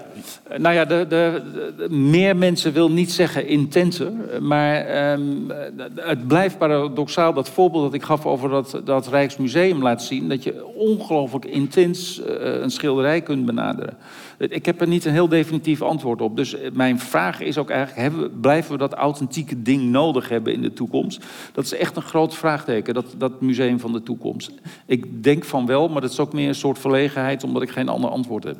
[0.57, 1.41] Nou ja, de, de,
[1.77, 4.11] de meer mensen wil niet zeggen intenser.
[4.39, 5.51] Maar um,
[5.95, 10.29] het blijft paradoxaal, dat voorbeeld dat ik gaf over dat, dat Rijksmuseum laat zien...
[10.29, 13.97] dat je ongelooflijk intens uh, een schilderij kunt benaderen.
[14.37, 16.35] Ik heb er niet een heel definitief antwoord op.
[16.35, 20.61] Dus mijn vraag is ook eigenlijk, hebben, blijven we dat authentieke ding nodig hebben in
[20.61, 21.25] de toekomst?
[21.53, 24.51] Dat is echt een groot vraagteken, dat, dat museum van de toekomst.
[24.85, 27.43] Ik denk van wel, maar dat is ook meer een soort verlegenheid...
[27.43, 28.57] omdat ik geen ander antwoord heb.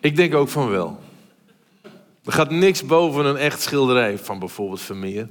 [0.00, 0.98] Ik denk ook van wel.
[2.24, 5.28] Er gaat niks boven een echt schilderij van bijvoorbeeld Vermeer.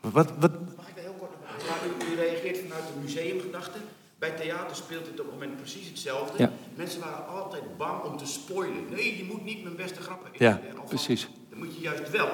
[0.00, 0.52] Wat, wat...
[0.76, 3.78] Mag ik daar heel kort op u, u reageert vanuit de museumgedachte.
[4.18, 6.42] Bij theater speelt dit op het moment precies hetzelfde.
[6.42, 6.52] Ja.
[6.74, 8.84] Mensen waren altijd bang om te spoilen.
[8.90, 11.28] Nee, je moet niet mijn beste grappen Ja, precies.
[11.50, 12.28] Dan moet je juist wel.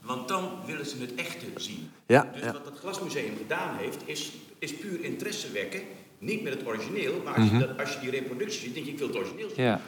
[0.00, 1.90] Want dan willen ze het echte zien.
[2.06, 5.80] Ja, dus wat het Glasmuseum gedaan heeft, is, is puur interesse wekken.
[6.18, 7.80] Niet met het origineel, maar als, je, mhm.
[7.80, 9.64] als je die reproductie ziet, denk je, ik wil het origineel zien.
[9.64, 9.80] Ja.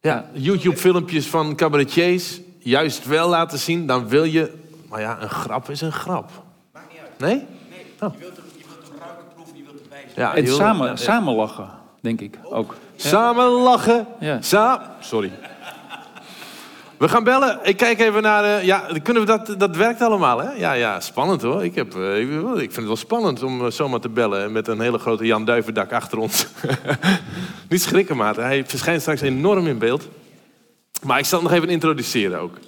[0.00, 4.52] Ja, YouTube-filmpjes van cabaretiers juist wel laten zien, dan wil je...
[4.88, 6.30] Maar ja, een grap is een grap.
[6.72, 7.18] Maakt niet uit.
[7.18, 7.34] Nee?
[7.70, 8.12] Nee, oh.
[8.12, 10.05] je, wilt er, je wilt hem ruiken, proeven, je wilt erbij zijn.
[10.16, 11.68] Ja, en samen, samen lachen,
[12.00, 12.74] denk ik ook.
[12.96, 14.06] Samen lachen.
[14.20, 14.42] Ja.
[14.42, 15.32] Sa Sorry.
[16.98, 17.58] We gaan bellen.
[17.62, 18.44] Ik kijk even naar.
[18.44, 20.52] Uh, ja, kunnen we dat, dat werkt allemaal, hè?
[20.52, 21.64] Ja, ja, spannend hoor.
[21.64, 24.68] Ik, heb, uh, ik, ik, vind het wel spannend om uh, zomaar te bellen met
[24.68, 26.46] een hele grote Jan Duivendak achter ons.
[27.68, 28.36] Niet schrikken, maat.
[28.36, 30.08] Hij verschijnt straks enorm in beeld.
[31.02, 32.58] Maar ik zal het nog even introduceren ook.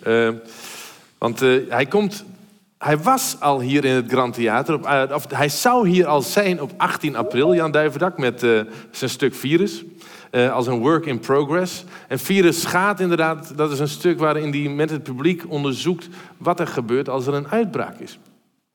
[1.18, 2.24] want hij komt.
[2.78, 4.74] Hij was al hier in het Grand Theater.
[4.74, 8.40] Op, of, hij zou hier al zijn op 18 april, Jan Duivendak, met
[8.90, 9.84] zijn stuk Virus.
[10.30, 11.84] Uh, als een work in progress.
[12.08, 16.60] En Virus gaat inderdaad, dat is een stuk waarin hij met het publiek onderzoekt wat
[16.60, 18.18] er gebeurt als er een uitbraak is.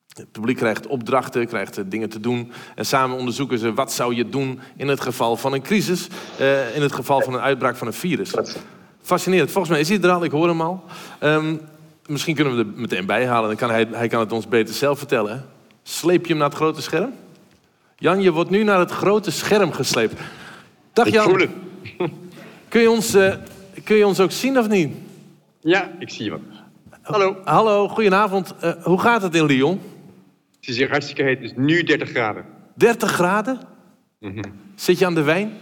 [0.08, 2.52] Het publiek krijgt opdrachten, krijgt eh, dingen te doen.
[2.76, 6.08] En samen onderzoeken ze wat zou je doen in het geval van een crisis.
[6.40, 8.34] Uh, in het geval van een uitbraak van een virus.
[9.02, 9.52] Fascinerend.
[9.52, 10.84] Volgens mij is hij er al, ik hoor hem al.
[11.24, 11.60] Um,
[12.08, 13.48] misschien kunnen we er meteen bij halen.
[13.48, 15.46] Dan kan hij, hij kan het ons beter zelf vertellen.
[15.84, 17.14] Sleep je hem naar het grote scherm?
[17.96, 20.22] Jan, je wordt nu naar het grote scherm gesleept.
[20.94, 21.24] Dag Jan.
[21.24, 22.12] Ik voel het.
[22.68, 23.34] Kun je, ons, uh,
[23.84, 24.96] kun je ons ook zien of niet?
[25.60, 26.40] Ja, ik zie je.
[27.02, 27.38] Hallo.
[27.44, 28.54] Hallo, goedenavond.
[28.64, 29.82] Uh, hoe gaat het in Lyon?
[30.60, 31.42] Het is hier hartstikke heet.
[31.42, 32.46] Het is nu 30 graden.
[32.76, 33.60] 30 graden?
[34.20, 34.44] Mm -hmm.
[34.76, 35.58] Zit je aan de wijn?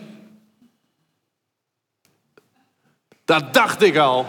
[3.26, 4.26] Dat dacht ik al.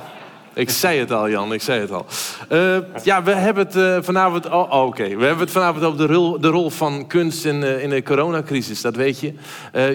[0.55, 2.07] Ik zei het al, Jan, ik zei het al.
[2.53, 4.47] Uh, ja, we hebben het uh, vanavond...
[4.47, 5.03] Oh, oké.
[5.03, 8.03] We hebben het vanavond over de rol, de rol van kunst in, uh, in de
[8.03, 9.35] coronacrisis, dat weet je.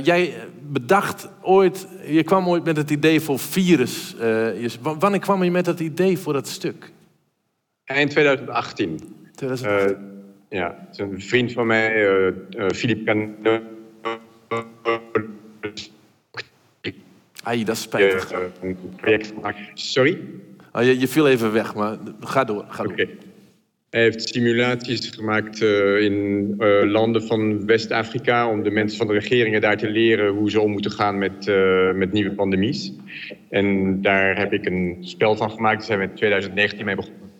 [0.04, 1.88] jij bedacht ooit...
[2.06, 4.16] Je kwam ooit met het idee voor virus.
[4.20, 6.92] Je, wanneer kwam je met dat idee voor dat stuk?
[7.86, 9.00] Eind 2018.
[9.36, 9.98] 2018.
[10.50, 12.34] Uh, ja, een vriend van mij,
[12.74, 13.60] Philippe Cano.
[17.44, 18.32] Ai, dat is spijtig.
[18.62, 19.60] een project gemaakt.
[19.74, 20.20] Sorry?
[20.78, 22.66] Oh, je, je, viel even weg, maar ga door.
[22.68, 22.92] Ga door.
[22.92, 23.10] Okay.
[23.90, 29.14] Hij heeft simulaties gemaakt uh, in uh, landen van West-Afrika om de mensen van de
[29.14, 32.94] regeringen daar te leren hoe ze om moeten gaan met, uh, met nieuwe pandemies.
[33.50, 35.78] En daar heb ik een spel van gemaakt.
[35.78, 37.32] Daar zijn we in 2019 mee begonnen.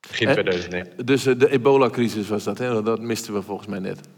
[0.00, 1.06] Begin 2019.
[1.06, 2.82] Dus de ebola-crisis was dat, hè?
[2.82, 4.08] Dat misten we volgens mij net.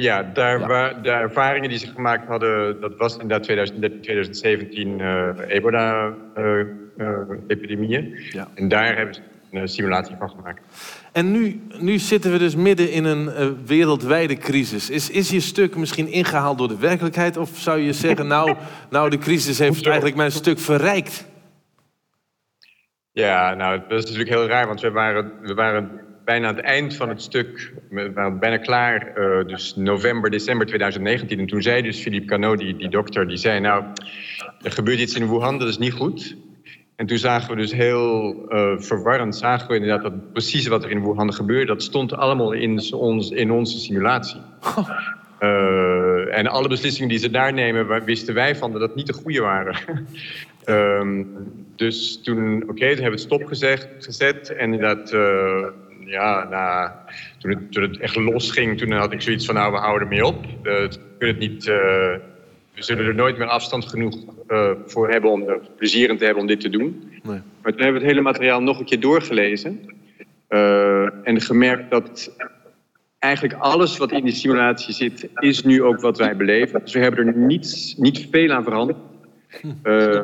[0.00, 0.66] Ja, daar ja.
[0.66, 5.00] Waar, de ervaringen die ze gemaakt hadden, dat was inderdaad 2013, 2017
[5.48, 8.14] ebola-epidemieën.
[8.32, 8.48] ja.
[8.54, 9.20] En daar hebben ze
[9.50, 10.60] een simulatie van gemaakt.
[11.12, 14.90] En nu, nu zitten we dus midden in een uh, wereldwijde crisis.
[14.90, 17.36] Is, is je stuk misschien ingehaald door de werkelijkheid?
[17.36, 18.56] Of zou je zeggen, nou,
[18.90, 21.26] nou de crisis heeft eigenlijk mijn stuk verrijkt?
[23.12, 26.64] Ja, nou, dat is natuurlijk heel raar, want we waren, we waren bijna aan het
[26.64, 31.38] eind van het stuk, we waren bijna klaar, uh, dus november, december 2019.
[31.38, 33.84] En toen zei dus Philippe Cano, die, die dokter, die zei, nou,
[34.62, 36.36] er gebeurt iets in Wuhan, dat is niet goed.
[36.96, 40.90] En toen zagen we dus heel uh, verwarrend, zagen we inderdaad dat precies wat er
[40.90, 44.40] in Wuhan gebeurde, dat stond allemaal in, ons, in onze simulatie.
[45.40, 49.12] Uh, en alle beslissingen die ze daar nemen, wisten wij van dat dat niet de
[49.12, 49.76] goede waren.
[50.66, 51.26] um,
[51.76, 55.66] dus toen, oké, okay, toen hebben we het stopgezet gezet en inderdaad, uh,
[56.06, 56.90] ja, nou,
[57.38, 60.26] toen, het, toen het echt losging, toen had ik zoiets van, nou, we houden ermee
[60.26, 60.44] op.
[60.62, 60.88] we
[61.18, 61.70] kunnen het niet
[62.76, 64.16] we zullen er nooit meer afstand genoeg
[64.48, 67.10] uh, voor hebben om er plezier in te hebben om dit te doen.
[67.22, 67.40] Nee.
[67.62, 69.80] Maar toen hebben we het hele materiaal nog een keer doorgelezen.
[70.48, 72.36] Uh, en gemerkt dat
[73.18, 76.80] eigenlijk alles wat in die simulatie zit, is nu ook wat wij beleven.
[76.80, 78.98] Dus we hebben er niets, niet veel aan veranderd.
[79.84, 80.20] Uh,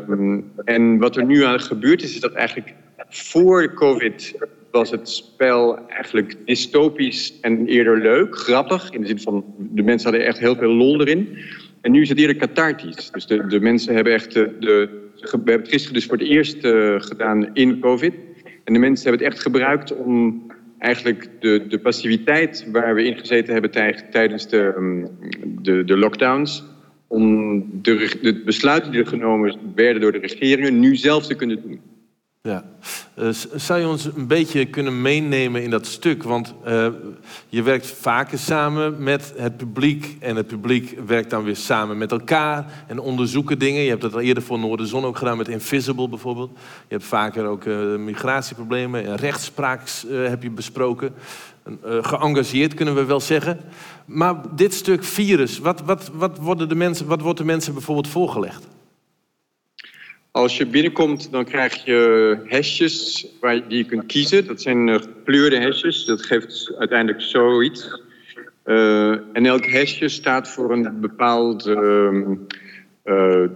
[0.64, 2.74] en wat er nu aan gebeurd is, is dat eigenlijk
[3.08, 4.34] voor COVID
[4.72, 8.90] was het spel eigenlijk dystopisch en eerder leuk, grappig.
[8.90, 11.38] In de zin van, de mensen hadden echt heel veel lol erin.
[11.80, 13.10] En nu is het eerder cathartisch.
[13.10, 14.88] Dus de, mensen hebben echt de, de,
[15.20, 18.14] We hebben het gisteren dus voor het eerst uh, gedaan in COVID.
[18.64, 20.42] En de mensen hebben het echt gebruikt om
[20.78, 25.08] eigenlijk de, de passiviteit waar we in gezeten hebben tij, tijdens de, um,
[25.62, 26.64] de, de lockdowns.
[27.06, 31.62] Om de, de besluiten die er genomen werden door de regeringen nu zelf te kunnen
[31.62, 31.80] doen.
[32.48, 32.64] Ja.
[33.14, 36.22] Uh, zou je ons een beetje kunnen meenemen in dat stuk?
[36.22, 36.86] Want uh,
[37.48, 42.12] je werkt vaker samen met het publiek en het publiek werkt dan weer samen met
[42.12, 43.82] elkaar en onderzoeken dingen.
[43.82, 46.50] Je hebt dat al eerder voor Noorderzon ook gedaan met Invisible bijvoorbeeld.
[46.88, 51.14] Je hebt vaker ook uh, migratieproblemen en rechtspraak heb je besproken.
[51.84, 53.60] geëngageerd kunnen we wel zeggen.
[54.04, 58.08] Maar dit stuk virus, wat, wat, wat, worden de mensen, wat wordt de mensen bijvoorbeeld
[58.08, 58.66] voorgelegd?
[60.32, 64.46] Als je binnenkomt, dan krijg je hesjes waar die je kunt kiezen.
[64.46, 66.04] Dat zijn gekleurde hesjes.
[66.04, 68.02] Dat geeft uiteindelijk zoiets.
[68.64, 71.76] Uh, en elk hesje staat voor een bepaald uh,
[73.04, 73.48] uh,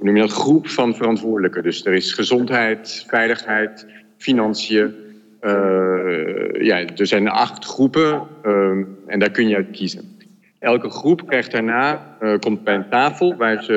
[0.00, 1.62] noem je groep van verantwoordelijken.
[1.62, 3.86] Dus er is gezondheid, veiligheid,
[4.16, 4.94] financiën.
[6.60, 8.22] ja, er zijn acht groepen
[9.06, 10.13] en daar kun je uit kiezen.
[10.64, 13.72] Elke groep krijgt daarna, uh, komt bij een tafel waar ze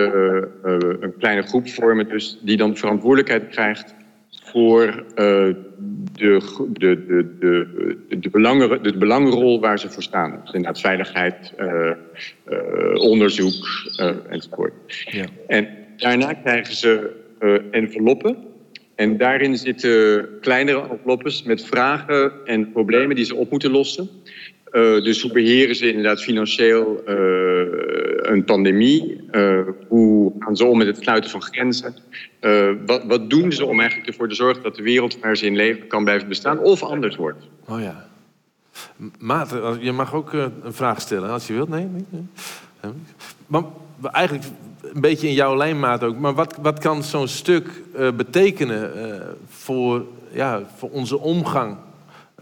[0.65, 3.95] uh, uh, een kleine groep vormen, dus die dan verantwoordelijkheid krijgt
[4.43, 5.55] voor de,
[6.13, 6.41] de,
[6.73, 7.05] de,
[7.39, 10.39] de, de, belangen, de belangenrol waar ze voor staan.
[10.43, 11.53] Dus inderdaad veiligheid,
[12.93, 13.67] onderzoek
[14.29, 14.73] enzovoort.
[15.05, 15.25] Ja.
[15.47, 15.67] En
[15.97, 17.11] daarna krijgen ze
[17.71, 18.37] enveloppen.
[18.95, 24.09] En daarin zitten kleinere enveloppes met vragen en problemen die ze op moeten lossen.
[24.71, 27.15] Uh, dus hoe beheren ze inderdaad financieel uh,
[28.21, 29.21] een pandemie?
[29.31, 31.95] Uh, hoe gaan ze om met het sluiten van grenzen?
[32.85, 35.55] wat, wat, doen ze om eigenlijk ervoor te zorgen dat de wereld waar ze in
[35.55, 37.47] leven kan blijven bestaan of anders wordt?
[37.67, 38.07] Oh ja.
[39.19, 41.69] Maarten, je mag ook een vraag stellen als je wilt.
[41.69, 41.87] Nee?
[42.09, 42.91] nee.
[43.47, 43.63] Maar
[44.11, 44.45] eigenlijk
[44.81, 46.17] een beetje in jouw lijn, Maat ook.
[46.17, 47.69] Maar wat, wat kan zo'n stuk
[48.15, 48.91] betekenen
[49.47, 51.77] voor, ja, voor onze omgang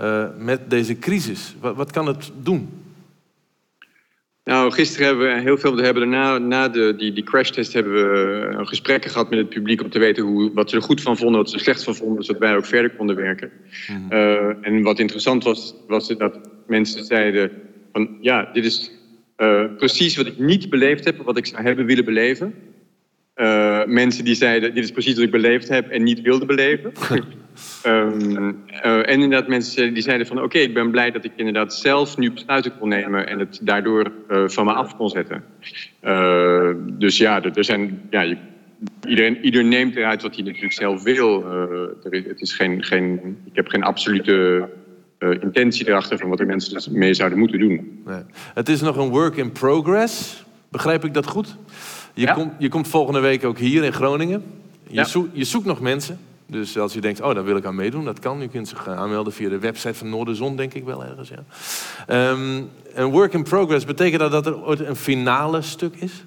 [0.01, 1.55] uh, met deze crisis?
[1.59, 2.69] Wat, wat, kan het doen?
[4.43, 7.93] Nou, gisteren hebben we heel veel, we hebben na, na de, die, die crashtest hebben
[7.93, 11.01] we uh, gesprekken gehad met het publiek om te weten hoe, wat ze er goed
[11.01, 13.51] van vonden, wat ze er slecht van vonden, zodat wij ook verder konden werken.
[13.87, 14.11] Mm.
[14.11, 17.51] Uh, en wat interessant was, was dat mensen zeiden
[17.91, 18.91] van ja, dit is
[19.77, 22.53] precies wat ik niet beleefd heb, wat ik zou hebben willen beleven.
[23.85, 26.91] mensen die zeiden, dit is precies wat ik beleefd heb en niet wilde beleven.
[27.85, 31.73] Um, uh, en inderdaad mensen die zeiden van oké, ik ben blij dat ik inderdaad
[31.73, 35.43] zelf nu besluiten kon nemen en het daardoor uh, van me af kon zetten.
[36.03, 38.37] Uh, dus ja, er, zijn, ja je,
[39.07, 41.45] iedereen, ieder neemt eruit wat hij natuurlijk zelf wil.
[42.03, 44.69] Er het is geen, geen, ik heb geen absolute
[45.19, 48.01] intentie erachter van wat de mensen dus mee zouden moeten doen.
[48.05, 48.21] Nee.
[48.53, 50.43] Het is nog een work in progress.
[50.69, 51.55] Begrijp ik dat goed?
[52.13, 54.43] Je, komt, je komt volgende week ook hier in Groningen.
[54.87, 55.05] Je, ja.
[55.31, 56.19] je zoekt nog mensen.
[56.47, 58.41] Dus als je denkt, oh, daar wil ik aan meedoen, dat kan.
[58.41, 61.29] Je kunt zich eh, aanmelden via de website van Noorderzon, denk ik wel ergens.
[61.29, 62.31] Ja.
[62.31, 66.25] Um, een work in progress, betekent dat dat er ooit een finale stuk is?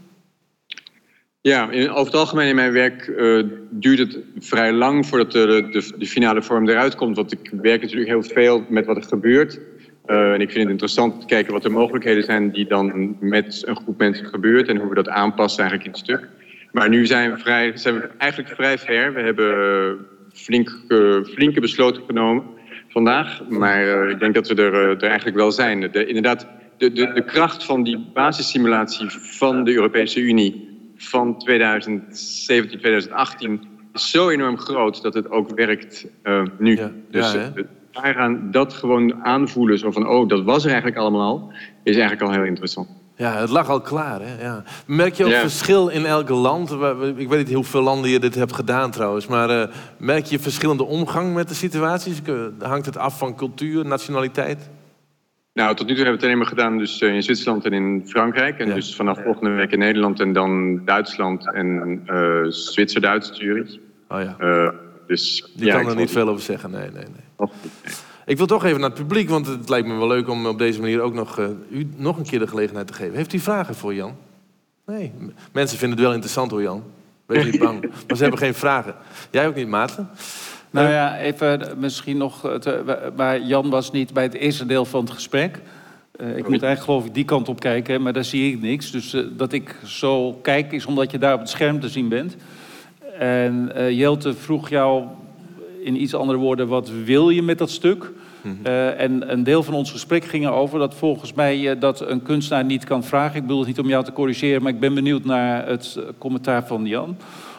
[1.40, 5.68] Ja, in, over het algemeen in mijn werk uh, duurt het vrij lang voordat de,
[5.70, 7.16] de, de, finale vorm eruit komt.
[7.16, 9.60] Want ik werk natuurlijk heel veel met wat er gebeurt.
[10.06, 13.62] Uh, en ik vind het interessant te kijken wat de mogelijkheden zijn die dan met
[13.66, 16.28] een groep mensen gebeurt en hoe we dat aanpassen eigenlijk in het stuk.
[16.72, 19.14] Maar nu zijn we, vrij, zijn we eigenlijk vrij ver.
[19.14, 22.44] We hebben flink, uh, flinke besloten genomen
[22.88, 23.48] vandaag.
[23.48, 25.80] Maar ik denk dat we er, er eigenlijk wel zijn.
[25.92, 26.46] De, inderdaad,
[26.76, 33.60] de, de, de kracht van die basissimulatie van de Europese Unie van 2017, 2018
[33.92, 36.76] is zo enorm groot dat het ook werkt uh, nu.
[36.76, 37.52] Ja, dus ja,
[37.90, 41.52] daaraan dat gewoon aanvoelen, zo van oh, dat was er eigenlijk allemaal al,
[41.82, 42.88] is eigenlijk al heel interessant.
[43.18, 44.20] Ja, het lag al klaar.
[44.22, 44.42] Hè?
[44.42, 44.62] Ja.
[44.86, 46.70] Merk je ook verschil in elke land?
[47.16, 50.84] Ik weet niet hoeveel landen je dit hebt gedaan trouwens, maar uh, merk je verschillende
[50.84, 52.20] omgang met de situaties?
[52.58, 54.68] Hangt het af van cultuur, nationaliteit?
[55.52, 57.72] Nou, tot nu toe hebben we het alleen maar gedaan dus, uh, in Zwitserland en
[57.72, 58.58] in Frankrijk.
[58.58, 63.78] En dus vanaf volgende week in Nederland en dan Duitsland en uh, Zwitser-Duits, Zurich.
[64.08, 64.36] Oh ja.
[64.40, 64.68] Uh,
[65.06, 67.48] dus, Die ja, kan er niet veel over zeggen, nee, nee, nee.
[68.28, 70.58] Ik wil toch even naar het publiek, want het lijkt me wel leuk om op
[70.58, 71.38] deze manier ook nog,
[71.70, 73.16] u nog een keer de gelegenheid te geven.
[73.16, 74.16] Heeft u vragen voor Jan?
[74.86, 75.12] Nee,
[75.52, 76.84] mensen vinden het wel interessant hoor Jan.
[77.26, 77.80] Wees niet bang.
[78.06, 78.94] maar ze hebben geen vragen.
[79.30, 80.08] Jij ook niet, Maarten?
[80.70, 82.58] Nou ja, even misschien nog.
[83.16, 85.60] maar Jan was niet bij het eerste deel van het gesprek.
[86.20, 88.90] Uh, ik moet eigenlijk geloof ik die kant op kijken, maar daar zie ik niks.
[88.90, 92.08] Dus uh, dat ik zo kijk is omdat je daar op het scherm te zien
[92.08, 92.36] bent.
[93.18, 95.04] En uh, Jelte vroeg jou
[95.88, 98.10] in iets andere woorden, wat wil je met dat stuk?
[98.42, 98.72] Mm -hmm.
[98.96, 102.84] en een deel van ons gesprek ging erover dat volgens mij dat een kunstenaar niet
[102.84, 103.36] kan vragen.
[103.36, 106.66] Ik bedoel het niet om jou te corrigeren, maar ik ben benieuwd naar het commentaar
[106.66, 107.16] van Jan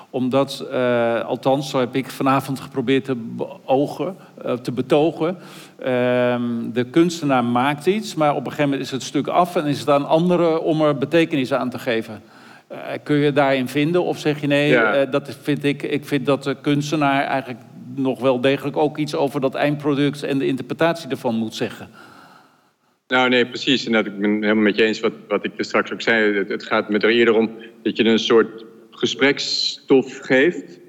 [0.09, 4.15] omdat, uh, althans, zo heb ik vanavond geprobeerd te, beogen,
[4.45, 5.38] uh, te betogen.
[5.80, 5.86] Uh,
[6.73, 9.80] de kunstenaar maakt iets, maar op een gegeven moment is het stuk af en is
[9.80, 12.21] het aan anderen om er betekenis aan te geven.
[12.67, 14.03] Eh, kun je daarin vinden?
[14.03, 15.05] Of zeg je nee, ja.
[15.05, 17.59] dat vind ik, ik vind dat de kunstenaar eigenlijk
[17.95, 21.89] nog wel degelijk ook iets over dat eindproduct en de interpretatie ervan moet zeggen?
[23.07, 23.85] Nou, nee, precies.
[23.85, 26.45] En dat, ik ben helemaal met je eens wat, wat ik straks ook zei.
[26.47, 30.79] Het, gaat met er eerder om dat je een soort gesprekstof geeft.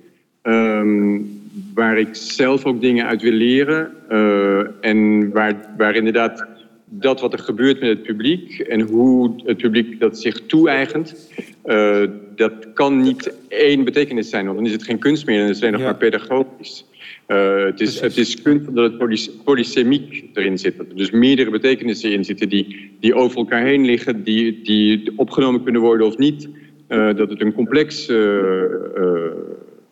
[0.43, 1.41] Um,
[1.75, 3.91] waar ik zelf ook dingen uit wil leren.
[4.11, 6.47] Uh, en waar, waar inderdaad
[6.91, 11.31] dat wat er gebeurt met het publiek en hoe het publiek dat zich toe-eigent,
[11.65, 12.03] uh,
[12.37, 15.55] dat kan niet één betekenis zijn, want dan is het geen kunst meer, dan is
[15.55, 16.85] het alleen nog maar pedagogisch.
[17.29, 20.77] Uh, het, is, het is kunst omdat het polysemiek erin zit.
[20.77, 25.13] Dat er dus meerdere betekenissen in zitten die, die over elkaar heen liggen, die, die
[25.17, 26.49] opgenomen kunnen worden of niet.
[26.89, 28.07] Uh, dat het een complex,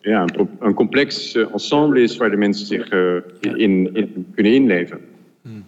[0.01, 0.25] ja,
[0.59, 2.91] een complex ensemble is waar de mensen zich
[3.41, 4.99] in, in, kunnen inleven.
[5.41, 5.65] Hmm.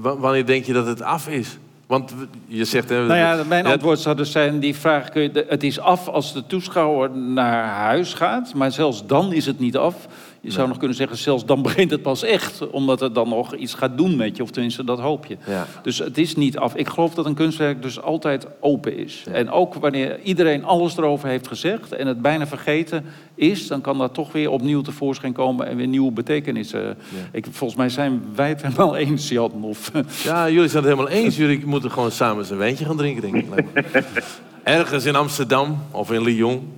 [0.00, 1.58] Wanneer denk je dat het af is?
[1.90, 2.14] Want
[2.46, 2.88] je zegt...
[2.88, 5.08] Nou ja, mijn antwoord zou dus zijn, die vraag...
[5.08, 8.54] Kun je, het is af als de toeschouwer naar huis gaat.
[8.54, 10.06] Maar zelfs dan is het niet af.
[10.42, 12.70] Je zou nog kunnen zeggen, zelfs dan begint het pas echt.
[12.70, 14.42] Omdat het dan nog iets gaat doen met je.
[14.42, 15.36] Of tenminste, dat hoop je.
[15.46, 15.66] Ja.
[15.82, 16.74] Dus het is niet af.
[16.74, 19.24] Ik geloof dat een kunstwerk dus altijd open is.
[19.32, 21.92] En ook wanneer iedereen alles erover heeft gezegd...
[21.92, 23.66] en het bijna vergeten is...
[23.66, 25.66] dan kan dat toch weer opnieuw tevoorschijn komen...
[25.66, 26.98] en weer nieuwe betekenissen.
[27.32, 29.64] Ik, volgens mij zijn wij het helemaal eens, Jan.
[29.64, 29.90] Of...
[30.24, 31.36] Ja, jullie zijn het helemaal eens.
[31.36, 33.64] Jullie moeten gewoon samen een wijntje gaan drinken, denk ik.
[34.62, 36.72] Ergens in Amsterdam of in Lyon.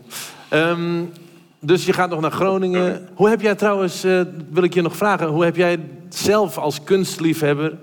[0.51, 1.13] Um,
[1.65, 3.09] dus je gaat nog naar Groningen.
[3.15, 6.85] Hoe heb jij trouwens, uh, wil ik je nog vragen, hoe heb jij zelf als
[6.85, 7.79] kunstliefhebber uh,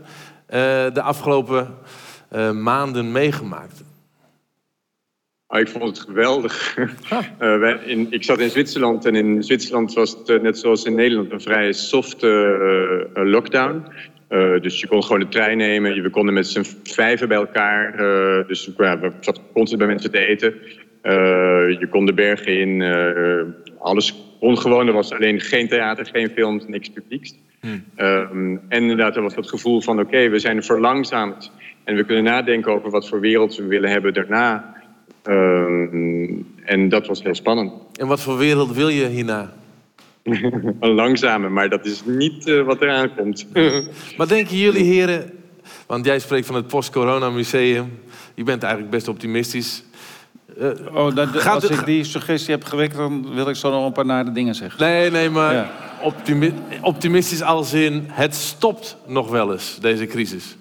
[0.93, 1.75] de afgelopen
[2.35, 3.83] uh, maanden meegemaakt?
[5.47, 6.77] Oh, ik vond het geweldig.
[7.09, 7.59] Ah.
[7.59, 11.31] wij, in, ik zat in Zwitserland en in Zwitserland was het net zoals in Nederland
[11.31, 13.83] een vrij softe lockdown.
[14.61, 16.01] dus je kon gewoon de trein nemen.
[16.01, 17.97] We konden met z'n vijven bij elkaar.
[18.47, 20.53] dus ja, we zaten constant bij mensen te eten.
[21.01, 22.83] Je kon de bergen in
[23.79, 24.87] alles ongewoon.
[24.87, 27.35] Er was alleen geen theater, geen films, niks publieks.
[27.59, 27.83] Hmm.
[27.97, 31.51] Um, en inderdaad, er was dat gevoel van: oké, we zijn verlangzaamd.
[31.83, 34.75] En we kunnen nadenken over wat voor wereld we willen hebben daarna.
[35.23, 37.71] Um, en dat was heel spannend.
[37.95, 39.53] En wat voor wereld wil je hierna?
[40.79, 43.47] een langzame, maar dat is niet uh, wat eraan komt.
[44.17, 45.31] maar denken jullie heren,
[45.87, 47.99] want jij spreekt van het post-corona museum.
[48.35, 49.83] Je bent eigenlijk best optimistisch.
[50.59, 53.71] Eh, Oh, dat, Gaat als het- ik die suggestie heb gewekt, dan wil ik zo
[53.71, 54.79] nog een paar nare dingen zeggen.
[54.83, 55.71] nee, nee, maar Ja.
[56.01, 58.05] optimi- optimistisch als in...
[58.07, 60.55] het stopt nog wel eens, deze crisis.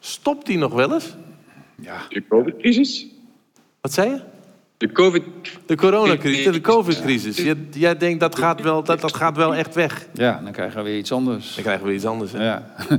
[0.00, 1.14] Stopt die nog wel eens?
[2.08, 3.06] De COVID-crisis?
[3.80, 4.20] Wat zei je?
[4.76, 5.22] De COVID...
[5.66, 7.36] De coronacrisis, de covid-crisis.
[7.36, 10.06] Jij, jij denkt dat gaat, wel, dat, dat gaat wel echt weg.
[10.14, 11.54] Ja, dan krijgen we weer iets anders.
[11.54, 12.32] Dan krijgen we iets anders.
[12.32, 12.44] Hè?
[12.44, 12.74] Ja.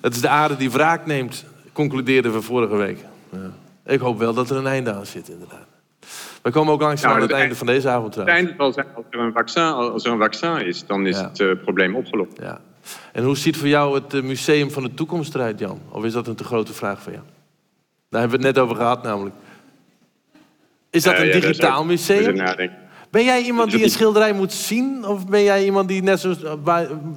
[0.00, 2.98] Het is de aarde die wraak neemt, concludeerden we vorige week.
[3.32, 3.38] Ja.
[3.90, 5.66] Ik hoop wel dat er een einde aan zit, inderdaad.
[6.42, 8.38] We komen ook langzaam Nou, aan het einde van deze avond Het trouwens.
[8.48, 11.22] einde zal zijn als er een vaccin, als er een vaccin is, dan is Ja.
[11.28, 12.32] het eh, probleem opgelost.
[12.40, 12.60] Ja.
[13.12, 15.80] En hoe ziet voor jou het eh, museum van de toekomst eruit, Jan?
[15.88, 17.24] Of is dat een te grote vraag voor jou?
[18.08, 19.34] Daar hebben we het net over gehad namelijk.
[20.90, 22.36] Is dat Eh, een ja, digitaal museum?
[23.10, 25.06] Ben jij iemand die een schilderij moet zien?
[25.06, 26.34] Of ben jij iemand die net zo...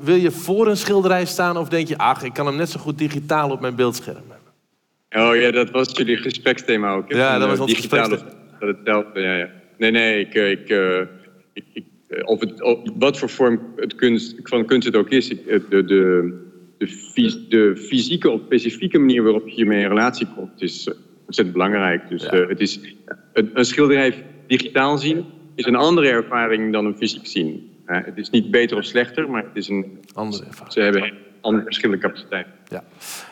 [0.01, 1.57] Wil je voor een schilderij staan?
[1.57, 4.23] Of denk je, ach, ik kan hem net zo goed digitaal op mijn beeldscherm?
[5.15, 7.11] Oh ja, dat was jullie gespreksthema ook.
[7.11, 7.17] hè?
[7.17, 8.41] Ja, dat was eh, ons digitale- gespreksthema.
[8.59, 9.49] Dat hetzelfde, ja, ja.
[9.77, 10.33] Nee, nee, ik...
[10.33, 10.99] eh, ik, eh,
[11.53, 15.09] ik, ik eh, of het, of wat voor vorm het kunst, van kunst het ook
[15.09, 16.33] is, eh, de, de,
[16.77, 20.93] de, fys- de fysieke of specifieke manier waarop je hiermee in relatie komt, is eh,
[21.25, 22.09] ontzettend belangrijk.
[22.09, 22.29] Dus Ja.
[22.31, 22.79] eh, het is,
[23.33, 24.13] een, een schilderij
[24.47, 27.71] digitaal zien is een andere ervaring dan een fysiek zien.
[27.85, 30.73] Eh, het is niet beter of slechter, maar het is een, Andere ervaring.
[30.73, 31.13] ze hebben
[31.43, 32.51] andere verschillende capaciteiten.
[32.67, 32.83] Ja.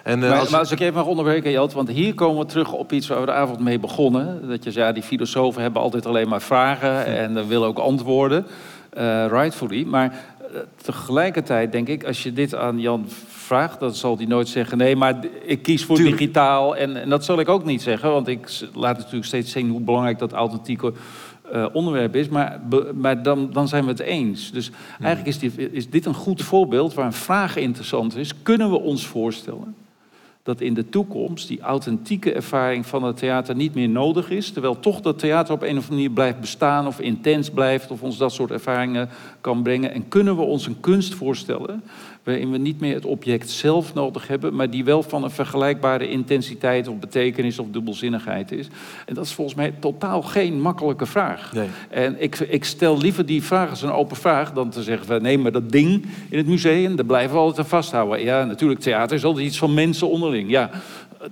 [0.04, 2.46] En, eh, Maar, als, maar als ik even mag onderbreken, Jelt, want hier komen we
[2.46, 4.48] terug op iets waar we de avond mee begonnen.
[4.48, 7.80] Dat je zei, ja, die filosofen hebben altijd alleen maar vragen en uh, willen ook
[7.80, 8.46] antwoorden,
[8.98, 9.84] uh, rightfully.
[9.84, 10.14] Maar
[10.54, 14.78] uh, tegelijkertijd denk ik, als je dit aan Jan vraagt, dan zal hij nooit zeggen...
[14.78, 16.18] nee, maar ik kies voor Tuurlijk.
[16.18, 16.76] digitaal.
[16.76, 19.70] En, en dat zal ik ook niet zeggen, want ik laat natuurlijk steeds zien...
[19.70, 20.94] hoe belangrijk dat authentieke
[21.54, 22.30] uh, onderwerp is.
[22.30, 24.52] Maar, be, maar dan, dan zijn we het eens.
[24.52, 24.72] Dus
[25.02, 28.42] eigenlijk is dit, is dit een goed voorbeeld waar een vraag interessant is.
[28.42, 29.76] Kunnen we ons voorstellen
[30.44, 34.80] dat in de toekomst die authentieke ervaring van het theater niet meer nodig is, terwijl
[34.80, 38.18] toch dat theater op een of andere manier blijft bestaan of intens blijft of ons
[38.18, 39.10] dat soort ervaringen
[39.42, 39.94] kan brengen.
[39.94, 41.84] En kunnen we ons een kunst voorstellen
[42.24, 46.10] waarin we niet meer het object zelf nodig hebben, maar die wel van een vergelijkbare
[46.10, 48.68] intensiteit of betekenis of dubbelzinnigheid is.
[49.06, 51.54] En dat is volgens mij totaal geen makkelijke vraag.
[51.54, 51.68] Nee.
[51.90, 55.22] En ik, ik stel liever die vraag als een open vraag dan te zeggen van
[55.22, 58.24] nee, maar dat ding in het museum, daar blijven we altijd aan vasthouden.
[58.24, 60.50] Ja, natuurlijk, theater is altijd iets van mensen onderling.
[60.50, 60.70] Ja,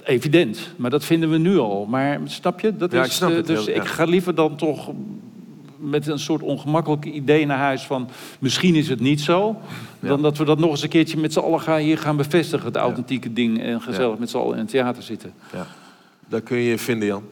[0.04, 0.70] evident.
[0.76, 1.86] Maar dat vinden we nu al.
[1.86, 2.76] Maar snap je?
[2.78, 3.82] Dat Ja, is, ik snap eh, het dus heel, ja.
[3.82, 4.92] ik ga liever dan toch
[5.80, 8.10] met een soort ongemakkelijk idee naar huis van
[8.40, 9.56] misschien is het niet zo.
[10.00, 12.66] Dan dat we dat nog eens een keertje met z'n allen gaan, hier gaan bevestigen.
[12.66, 15.34] Het authentieke ding en gezellig met z'n allen in het theater zitten.
[15.54, 15.68] ja.
[16.28, 17.24] Daar kun je je vinden, Jan.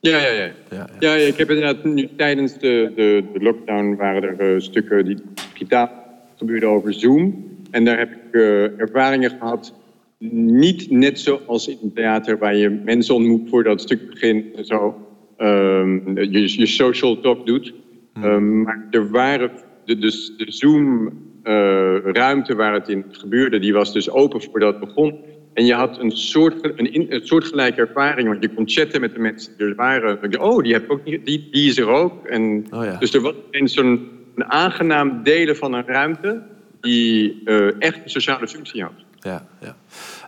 [0.00, 0.42] Ja, ja, ja.
[0.42, 0.86] Ja, ja.
[0.98, 5.04] Ja, ja, ik heb inderdaad nu tijdens de, de, de lockdown waren er eh, stukken
[5.04, 5.16] die
[5.52, 5.90] digitaal
[6.36, 7.48] gebeurden over Zoom.
[7.70, 9.72] En daar heb ik eh, ervaringen gehad.
[10.18, 14.54] Niet net zoals in het theater waar je mensen ontmoet voordat het stuk begint.
[14.54, 15.09] en Zo
[15.40, 17.74] ehm, je, je social talk doet.
[18.14, 19.50] Ehm, maar er waren
[19.84, 21.12] de, de, de Zoom
[21.42, 25.18] eh, ruimte waar het in gebeurde, die was dus open voordat het begon.
[25.54, 29.20] En je had een, soort, een, een soortgelijke ervaring, want je kon chatten met de
[29.20, 30.40] mensen die er waren.
[30.40, 32.26] Oh, die, heb ik ook niet, die, die is er ook.
[32.26, 32.96] En Oh ja.
[32.98, 36.42] Dus er was een zo'n een aangenaam delen van een ruimte
[36.80, 38.92] die eh, echt een sociale functie had.
[39.18, 39.76] Ja, ja.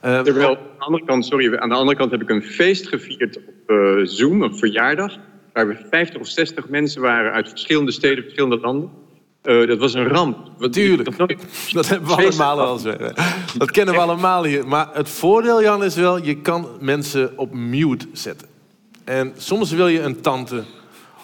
[0.03, 2.89] Eh, Terwijl aan de andere kant, sorry, aan de andere kant heb ik een feest
[2.89, 5.17] gevierd op eh, Zoom, een verjaardag,
[5.53, 8.91] waar we 50 of 60 mensen waren uit verschillende steden, verschillende landen.
[9.43, 10.51] Eh, dat was een ramp.
[10.59, 11.17] Wat- Tuurlijk.
[11.17, 11.29] dat
[11.73, 12.95] Dat hebben we allemaal zo.
[13.59, 14.69] Dat kennen we allemaal hier.
[14.69, 16.23] Maar het voordeel, Jan, is wel...
[16.23, 18.49] je kan mensen op mute zetten.
[19.05, 20.63] En soms wil je een tante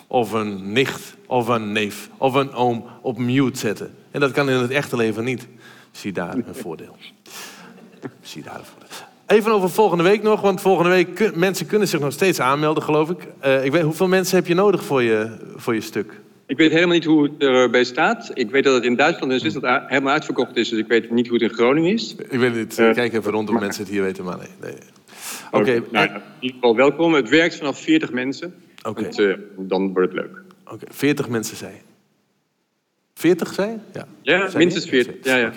[0.07, 3.95] of een nicht of een neef of een oom op mute zetten.
[4.11, 5.49] En dat kan in het echte leven niet.
[5.91, 6.97] Zie daar een voordeel.
[8.21, 8.45] Zie.
[9.27, 11.15] Even over volgende week nog, want volgende week...
[11.15, 13.19] kun- mensen kunnen zich nog steeds aanmelden, geloof ik.
[13.41, 16.21] Eh, ik weet, hoeveel mensen heb je nodig voor je, voor je stuk?
[16.47, 18.31] Ik weet helemaal niet hoe het erbij staat.
[18.35, 21.11] Ik weet dat het in Duitsland en Zwitserland a- helemaal uitverkocht is, dus ik weet
[21.11, 22.15] niet hoe het in Groningen is.
[22.29, 22.79] Ik weet het.
[22.79, 24.49] Eh, Kijk even rond of mensen het hier weten, maar nee.
[24.61, 24.79] nee.
[25.51, 27.15] Oké, Oké, nou, in ieder geval welkom.
[27.15, 28.55] Het werkt vanaf 40 mensen.
[28.83, 29.05] Oké.
[29.05, 30.41] Eh, dan wordt het leuk.
[30.73, 31.79] Oké, 40 mensen zei je.
[33.19, 33.77] 40 zei je?
[33.93, 34.59] Ja, Ja, je?
[34.59, 35.15] minstens 40.
[35.23, 35.53] Ja, ja.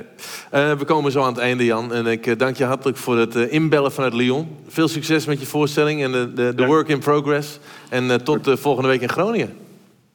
[0.51, 1.93] Eh, we komen zo aan het einde, Jan.
[1.93, 4.57] En ik eh, dank je hartelijk voor het eh, inbellen vanuit Lyon.
[4.67, 7.59] Veel succes met je voorstelling en de, de, work in progress.
[7.89, 9.57] En eh, tot volgende week in Groningen.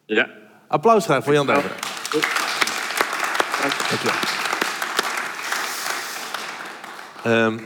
[0.07, 0.29] ja.
[0.69, 1.71] Applaus graag voor Jan Duiver.
[3.89, 4.15] Dankjewel.
[7.23, 7.59] Ehm,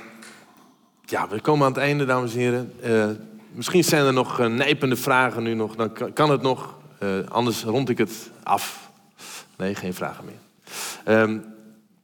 [1.05, 2.73] ja, we komen aan het einde, dames en heren.
[2.83, 3.07] Eh,
[3.53, 5.77] misschien zijn er nog nijpende vragen nu nog.
[5.77, 6.75] Dan kan, kan het nog.
[6.99, 8.90] Eh, anders rond ik het af.
[9.61, 10.39] Nee, geen vragen meer.
[11.05, 11.39] Ehm,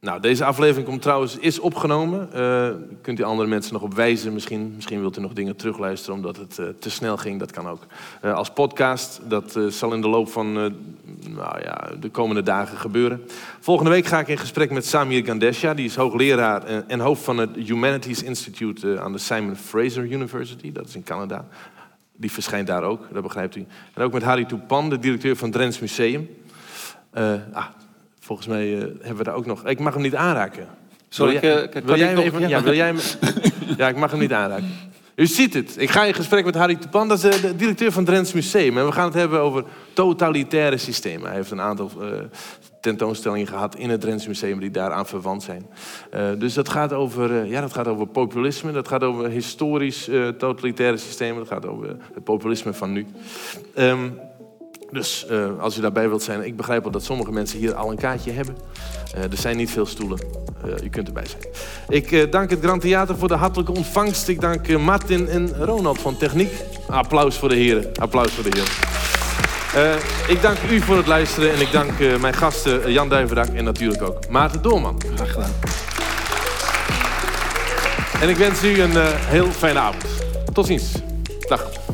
[0.00, 2.28] Nou, deze aflevering komt trouwens, is opgenomen.
[2.34, 2.68] Uh,
[3.02, 4.72] kunt u andere mensen nog op wijzen misschien.
[4.74, 7.38] Misschien wilt u nog dingen terugluisteren omdat het uh, te snel ging.
[7.38, 7.86] Dat kan ook.
[8.24, 10.52] Uh, als podcast, dat zal in de loop van
[11.28, 13.24] nou ja, de komende dagen gebeuren.
[13.60, 15.74] Volgende week ga ik in gesprek met Samir Gandesha.
[15.74, 20.72] Die is hoogleraar en hoofd van het Humanities Institute aan de Simon Fraser University.
[20.72, 21.46] Dat is in Canada.
[22.16, 23.66] Die verschijnt daar ook, dat begrijpt u.
[23.94, 26.28] En ook met Harry Toepan, de directeur van Drents Museum.
[27.52, 27.66] Ah,
[28.26, 29.66] Volgens mij uh, hebben we daar ook nog.
[29.66, 30.66] Ik mag hem niet aanraken.
[31.08, 32.48] Sorry, wil jij, wil jij hem even?
[32.48, 32.98] Ja, wil jij hem?
[33.78, 34.70] ja, ik mag hem niet aanraken.
[35.14, 35.74] U ziet het.
[35.78, 38.78] Ik ga in gesprek met Harry Tupan, dat is de directeur van Drents Museum.
[38.78, 41.26] En we gaan het hebben over totalitaire systemen.
[41.26, 42.08] Hij heeft een aantal uh,
[42.80, 45.66] tentoonstellingen gehad in het Drents Museum die daaraan verwant zijn.
[46.14, 50.10] Uh, dus dat gaat, over, uh, ja, dat gaat over populisme, dat gaat over historisch
[50.38, 53.06] totalitaire systemen, dat gaat over het populisme van nu.
[53.78, 54.18] Um,
[54.90, 57.90] dus uh, als u daarbij wilt zijn, ik begrijp wel dat sommige mensen hier al
[57.90, 58.56] een kaartje hebben.
[59.16, 60.18] Uh, er zijn niet veel stoelen.
[60.66, 61.42] Uh, u kunt erbij zijn.
[61.88, 64.28] Ik dank het Grand Theater voor de hartelijke ontvangst.
[64.28, 66.52] Ik dank Martin en Ronald van Techniek.
[66.86, 67.92] Applaus voor de heren.
[67.96, 68.70] Applaus voor de heren.
[70.28, 74.02] ik dank u voor het luisteren en ik dank mijn gasten Jan Duivendak en natuurlijk
[74.02, 75.00] ook Maarten Doorman.
[75.14, 75.52] Graag gedaan.
[78.20, 78.96] En ik wens u een
[79.26, 80.04] heel fijne avond.
[80.52, 80.92] Tot ziens.
[81.48, 81.85] Dag.